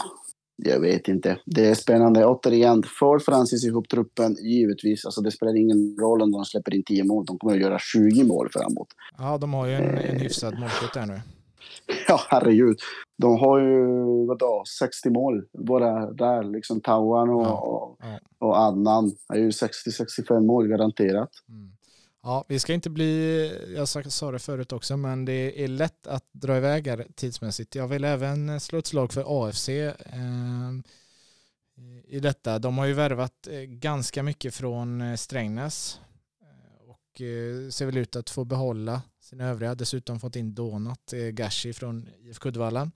jag 0.56 0.80
vet 0.80 1.08
inte. 1.08 1.38
Det 1.46 1.66
är 1.66 1.74
spännande. 1.74 2.26
Återigen, 2.26 2.82
får 2.82 3.18
Francis 3.18 3.64
ihop 3.64 3.88
truppen, 3.88 4.34
givetvis. 4.34 5.04
Alltså 5.04 5.20
det 5.20 5.30
spelar 5.30 5.56
ingen 5.56 5.96
roll 6.00 6.22
om 6.22 6.32
de 6.32 6.44
släpper 6.44 6.74
in 6.74 6.82
10 6.84 7.04
mål. 7.04 7.24
De 7.26 7.38
kommer 7.38 7.54
att 7.54 7.60
göra 7.60 7.78
20 7.78 8.24
mål 8.24 8.48
framåt. 8.52 8.88
Ja, 9.18 9.38
de 9.38 9.54
har 9.54 9.66
ju 9.66 9.74
en, 9.74 9.98
en 9.98 10.20
hyfsad 10.20 10.58
målskytt 10.58 10.94
där 10.94 11.06
nu. 11.06 11.20
Ja, 12.08 12.20
herregud. 12.28 12.78
De 13.18 13.38
har 13.38 13.60
ju 13.60 13.86
vadå, 14.26 14.62
60 14.78 15.10
mål 15.10 15.44
bara 15.58 16.12
där. 16.12 16.42
Liksom 16.42 16.80
Tauan 16.80 17.30
och, 17.30 17.46
ja, 17.46 17.96
ja. 18.00 18.18
och 18.38 18.56
Adnan 18.58 19.12
är 19.34 19.38
ju 19.38 19.50
60-65 19.50 20.46
mål 20.46 20.68
garanterat. 20.68 21.30
Mm. 21.48 21.70
Ja, 22.22 22.44
vi 22.48 22.58
ska 22.58 22.74
inte 22.74 22.90
bli, 22.90 23.74
jag 23.76 23.88
sa 23.88 24.30
det 24.30 24.38
förut 24.38 24.72
också, 24.72 24.96
men 24.96 25.24
det 25.24 25.64
är 25.64 25.68
lätt 25.68 26.06
att 26.06 26.24
dra 26.32 26.56
iväg 26.56 26.86
här 26.86 27.06
tidsmässigt. 27.14 27.74
Jag 27.74 27.88
vill 27.88 28.04
även 28.04 28.48
eh, 28.48 28.58
slå 28.58 28.78
ett 28.78 28.86
slag 28.86 29.12
för 29.12 29.48
AFC 29.48 29.68
eh, 29.68 29.94
i 32.04 32.20
detta. 32.20 32.58
De 32.58 32.78
har 32.78 32.86
ju 32.86 32.92
värvat 32.92 33.46
eh, 33.50 33.60
ganska 33.60 34.22
mycket 34.22 34.54
från 34.54 35.00
eh, 35.00 35.16
Strängnäs 35.16 36.00
och 36.86 37.20
ser 37.70 37.86
väl 37.86 37.96
ut 37.96 38.16
att 38.16 38.30
få 38.30 38.44
behålla 38.44 39.02
sina 39.20 39.44
övriga. 39.44 39.74
Dessutom 39.74 40.20
fått 40.20 40.36
in 40.36 40.54
Donat 40.54 41.14
Gashi 41.32 41.72
från 41.72 42.08
IFK 42.18 42.48
Uddevalla. 42.48 42.90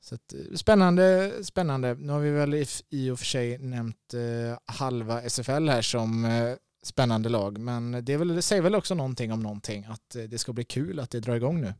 Så 0.00 0.14
att, 0.14 0.34
spännande, 0.54 1.32
spännande. 1.42 1.94
Nu 1.94 2.12
har 2.12 2.20
vi 2.20 2.30
väl 2.30 2.54
i, 2.54 2.66
i 2.90 3.10
och 3.10 3.18
för 3.18 3.26
sig 3.26 3.58
nämnt 3.58 4.14
eh, 4.14 4.58
halva 4.64 5.22
SFL 5.22 5.68
här 5.68 5.82
som 5.82 6.24
eh, 6.24 6.54
spännande 6.82 7.28
lag, 7.28 7.58
men 7.58 8.04
det, 8.04 8.16
väl, 8.16 8.28
det 8.28 8.42
säger 8.42 8.62
väl 8.62 8.74
också 8.74 8.94
någonting 8.94 9.32
om 9.32 9.40
någonting, 9.40 9.84
att 9.84 10.16
eh, 10.16 10.22
det 10.22 10.38
ska 10.38 10.52
bli 10.52 10.64
kul 10.64 11.00
att 11.00 11.10
det 11.10 11.20
drar 11.20 11.34
igång 11.34 11.60
nu. 11.60 11.74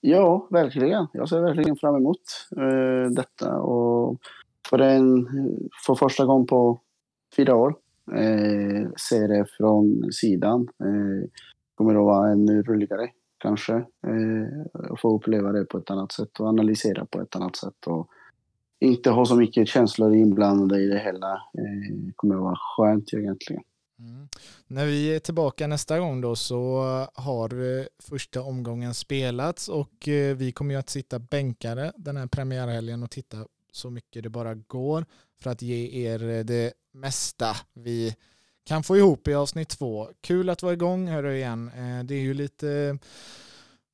Ja, 0.00 0.48
verkligen. 0.50 1.06
Jag 1.12 1.28
ser 1.28 1.40
verkligen 1.40 1.76
fram 1.76 1.96
emot 1.96 2.20
uh, 2.56 3.10
detta 3.10 3.58
och 3.58 4.18
för, 4.70 4.78
en, 4.78 5.26
för 5.86 5.94
första 5.94 6.24
gången 6.24 6.46
på 6.46 6.80
fyra 7.36 7.56
år 7.56 7.76
uh, 8.12 8.88
ser 9.10 9.28
det 9.28 9.46
från 9.58 10.12
sidan. 10.12 10.60
Uh, 10.60 11.24
kommer 11.74 11.94
att 11.94 12.04
vara 12.04 12.32
ännu 12.32 12.62
roligare 12.62 13.10
kanske. 13.44 13.74
Eh, 14.06 14.90
och 14.90 15.00
få 15.00 15.16
uppleva 15.16 15.52
det 15.52 15.64
på 15.64 15.78
ett 15.78 15.90
annat 15.90 16.12
sätt 16.12 16.40
och 16.40 16.46
analysera 16.46 17.06
på 17.06 17.20
ett 17.20 17.36
annat 17.36 17.56
sätt. 17.56 17.86
Och 17.86 18.08
inte 18.80 19.10
ha 19.10 19.26
så 19.26 19.36
mycket 19.36 19.68
känslor 19.68 20.14
inblandade 20.14 20.82
i 20.82 20.86
det 20.86 20.98
hela. 20.98 21.32
Eh, 21.32 22.12
kommer 22.16 22.34
att 22.34 22.40
vara 22.40 22.58
skönt 22.58 23.14
egentligen. 23.14 23.62
Mm. 23.98 24.28
När 24.66 24.86
vi 24.86 25.14
är 25.14 25.18
tillbaka 25.18 25.66
nästa 25.66 25.98
gång 25.98 26.20
då 26.20 26.36
så 26.36 26.82
har 27.14 27.78
eh, 27.78 27.84
första 27.98 28.42
omgången 28.42 28.94
spelats 28.94 29.68
och 29.68 30.08
eh, 30.08 30.36
vi 30.36 30.52
kommer 30.52 30.74
ju 30.74 30.80
att 30.80 30.90
sitta 30.90 31.18
bänkade 31.18 31.92
den 31.96 32.16
här 32.16 32.26
premiärhelgen 32.26 33.02
och 33.02 33.10
titta 33.10 33.46
så 33.72 33.90
mycket 33.90 34.22
det 34.22 34.30
bara 34.30 34.54
går 34.54 35.06
för 35.40 35.50
att 35.50 35.62
ge 35.62 36.06
er 36.08 36.28
eh, 36.28 36.44
det 36.44 36.72
mesta 36.92 37.56
vi 37.72 38.16
kan 38.66 38.82
få 38.82 38.96
ihop 38.96 39.28
i 39.28 39.34
avsnitt 39.34 39.68
två. 39.68 40.08
Kul 40.20 40.50
att 40.50 40.62
vara 40.62 40.72
igång 40.72 41.08
hörru 41.08 41.36
igen. 41.36 41.70
Det 42.04 42.14
är 42.14 42.20
ju 42.20 42.34
lite, 42.34 42.98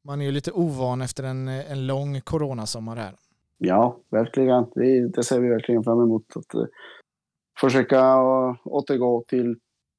man 0.04 0.20
är 0.20 0.24
ju 0.24 0.32
lite 0.32 0.52
ovan 0.52 1.02
efter 1.02 1.24
en, 1.24 1.48
en 1.48 1.86
lång 1.86 2.20
coronasommar 2.20 2.96
här. 2.96 3.16
Ja, 3.62 3.96
verkligen. 4.10 4.66
Det, 4.74 5.08
det 5.08 5.24
ser 5.24 5.40
vi 5.40 5.48
verkligen 5.48 5.84
fram 5.84 6.02
emot. 6.02 6.36
Att 6.36 6.54
uh, 6.54 6.66
försöka 7.60 8.00
uh, 8.00 8.56
återgå 8.64 9.24
till 9.28 9.56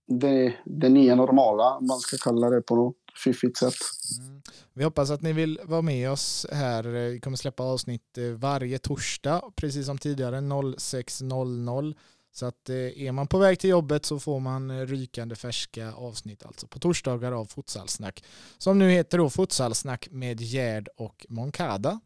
det, 0.08 0.54
det 0.66 0.90
nya 0.90 1.16
normala, 1.16 1.78
om 1.78 1.88
man 1.88 2.00
ska 2.00 2.18
kalla 2.18 2.50
det 2.50 2.62
på 2.62 2.76
något 2.76 2.96
fiffigt 3.24 3.58
sätt. 3.58 3.74
Mm. 4.20 4.42
Vi 4.74 4.84
hoppas 4.84 5.12
att 5.12 5.22
ni 5.22 5.34
vill 5.34 5.60
vara 5.64 5.82
med 5.82 6.12
oss 6.12 6.46
här. 6.52 6.84
Vi 6.84 7.20
kommer 7.20 7.38
släppa 7.38 7.64
avsnitt 7.64 8.18
eh, 8.18 8.24
varje 8.24 8.80
torsdag, 8.80 9.42
precis 9.56 9.86
som 9.86 9.98
tidigare, 9.98 10.38
06.00. 10.38 11.96
Så 12.34 12.46
att 12.46 12.70
är 12.70 13.12
man 13.12 13.28
på 13.28 13.38
väg 13.38 13.60
till 13.60 13.70
jobbet 13.70 14.06
så 14.06 14.20
får 14.20 14.40
man 14.40 14.88
rykande 14.88 15.36
färska 15.36 15.94
avsnitt 15.94 16.46
alltså 16.46 16.68
på 16.68 16.80
torsdagar 16.80 17.32
av 17.32 17.46
Futsalsnack. 17.46 18.24
Som 18.58 18.80
nu 18.80 18.90
heter 18.90 19.18
då 19.18 19.30
Futsalsnack 19.30 20.08
med 20.12 20.42
Gerd 20.42 20.90
och 20.98 21.26
Moncada. 21.30 22.00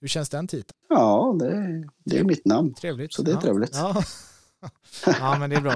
Hur 0.00 0.08
känns 0.08 0.28
den 0.28 0.46
titeln? 0.46 0.78
Ja, 0.88 1.36
det, 1.38 1.84
det 2.04 2.18
är 2.18 2.24
mitt 2.24 2.44
namn. 2.44 2.74
Trevligt. 2.74 3.12
Så 3.12 3.22
det 3.22 3.30
är 3.30 3.34
ja. 3.34 3.40
trevligt. 3.40 3.70
Ja. 3.74 4.02
ja, 5.06 5.36
men 5.38 5.50
det 5.50 5.56
är 5.56 5.60
bra. 5.60 5.74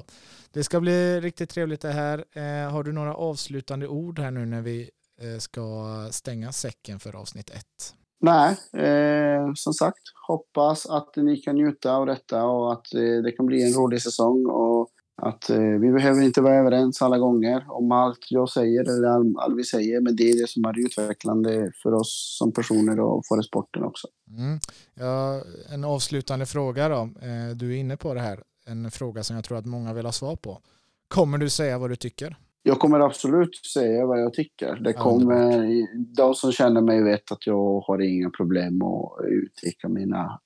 Det 0.52 0.64
ska 0.64 0.80
bli 0.80 1.20
riktigt 1.20 1.50
trevligt 1.50 1.80
det 1.80 1.92
här. 1.92 2.24
Eh, 2.32 2.70
har 2.70 2.82
du 2.82 2.92
några 2.92 3.14
avslutande 3.14 3.88
ord 3.88 4.18
här 4.18 4.30
nu 4.30 4.46
när 4.46 4.62
vi 4.62 4.90
eh, 5.20 5.38
ska 5.38 6.08
stänga 6.10 6.52
säcken 6.52 7.00
för 7.00 7.16
avsnitt 7.16 7.50
ett? 7.50 7.94
Nej, 8.20 8.56
eh, 8.72 9.52
som 9.54 9.72
sagt, 9.72 10.02
hoppas 10.26 10.86
att 10.86 11.16
ni 11.16 11.36
kan 11.36 11.54
njuta 11.54 11.92
av 11.96 12.06
detta 12.06 12.44
och 12.44 12.72
att 12.72 12.94
eh, 12.94 13.22
det 13.24 13.32
kan 13.32 13.46
bli 13.46 13.66
en 13.66 13.72
rolig 13.72 14.02
säsong. 14.02 14.46
Och 14.46 14.73
att 15.22 15.50
eh, 15.50 15.58
vi 15.58 15.92
behöver 15.92 16.22
inte 16.22 16.40
vara 16.40 16.54
överens 16.54 17.02
alla 17.02 17.18
gånger 17.18 17.64
om 17.68 17.92
allt 17.92 18.26
jag 18.30 18.48
säger 18.48 18.80
eller 18.80 19.08
allt 19.08 19.36
all 19.36 19.54
vi 19.56 19.64
säger, 19.64 20.00
men 20.00 20.16
det 20.16 20.30
är 20.30 20.40
det 20.42 20.48
som 20.48 20.64
är 20.64 20.86
utvecklande 20.86 21.72
för 21.82 21.92
oss 21.92 22.36
som 22.38 22.52
personer 22.52 23.00
och 23.00 23.26
för 23.26 23.42
sporten 23.42 23.84
också. 23.84 24.08
Mm. 24.28 24.58
Ja, 24.94 25.42
en 25.74 25.84
avslutande 25.84 26.46
fråga 26.46 26.88
då. 26.88 26.96
Eh, 26.96 27.56
du 27.56 27.72
är 27.72 27.76
inne 27.76 27.96
på 27.96 28.14
det 28.14 28.20
här, 28.20 28.42
en 28.66 28.90
fråga 28.90 29.22
som 29.22 29.36
jag 29.36 29.44
tror 29.44 29.58
att 29.58 29.66
många 29.66 29.94
vill 29.94 30.04
ha 30.04 30.12
svar 30.12 30.36
på. 30.36 30.58
Kommer 31.08 31.38
du 31.38 31.48
säga 31.48 31.78
vad 31.78 31.90
du 31.90 31.96
tycker? 31.96 32.36
Jag 32.66 32.78
kommer 32.78 33.00
absolut 33.00 33.66
säga 33.66 34.06
vad 34.06 34.20
jag 34.20 34.32
tycker. 34.32 34.76
Det 34.76 34.92
kommer, 34.92 35.66
de 36.16 36.34
som 36.34 36.52
känner 36.52 36.80
mig 36.80 37.02
vet 37.02 37.32
att 37.32 37.46
jag 37.46 37.80
har 37.80 38.00
inga 38.00 38.30
problem 38.30 38.82
att 38.82 39.24
uttrycka 39.24 39.88
mina... 39.88 40.40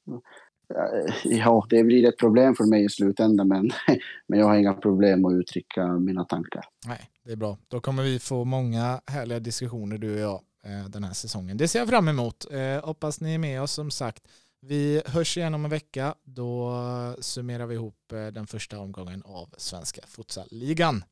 Eh, 0.74 1.14
ja, 1.24 1.66
det 1.70 1.84
blir 1.84 2.08
ett 2.08 2.18
problem 2.18 2.54
för 2.54 2.64
mig 2.64 2.84
i 2.84 2.88
slutändan, 2.88 3.48
men, 3.48 3.70
men 4.26 4.38
jag 4.38 4.46
har 4.46 4.56
inga 4.56 4.74
problem 4.74 5.24
att 5.24 5.32
uttrycka 5.32 5.86
mina 5.86 6.24
tankar. 6.24 6.64
Nej, 6.86 7.10
det 7.24 7.32
är 7.32 7.36
bra. 7.36 7.58
Då 7.68 7.80
kommer 7.80 8.02
vi 8.02 8.18
få 8.18 8.44
många 8.44 9.00
härliga 9.06 9.38
diskussioner, 9.38 9.98
du 9.98 10.14
och 10.14 10.20
jag, 10.20 10.40
eh, 10.64 10.88
den 10.88 11.04
här 11.04 11.12
säsongen. 11.12 11.56
Det 11.56 11.68
ser 11.68 11.78
jag 11.78 11.88
fram 11.88 12.08
emot. 12.08 12.46
Eh, 12.50 12.84
hoppas 12.84 13.20
ni 13.20 13.34
är 13.34 13.38
med 13.38 13.62
oss 13.62 13.72
som 13.72 13.90
sagt 13.90 14.22
Vi 14.60 15.02
hörs 15.06 15.36
igen 15.36 15.54
om 15.54 15.64
en 15.64 15.70
vecka. 15.70 16.14
Då 16.24 16.72
summerar 17.20 17.66
vi 17.66 17.74
ihop 17.74 17.94
den 18.08 18.46
första 18.46 18.78
omgången 18.78 19.22
av 19.24 19.54
Svenska 19.56 20.00
Futsalligan. 20.06 21.04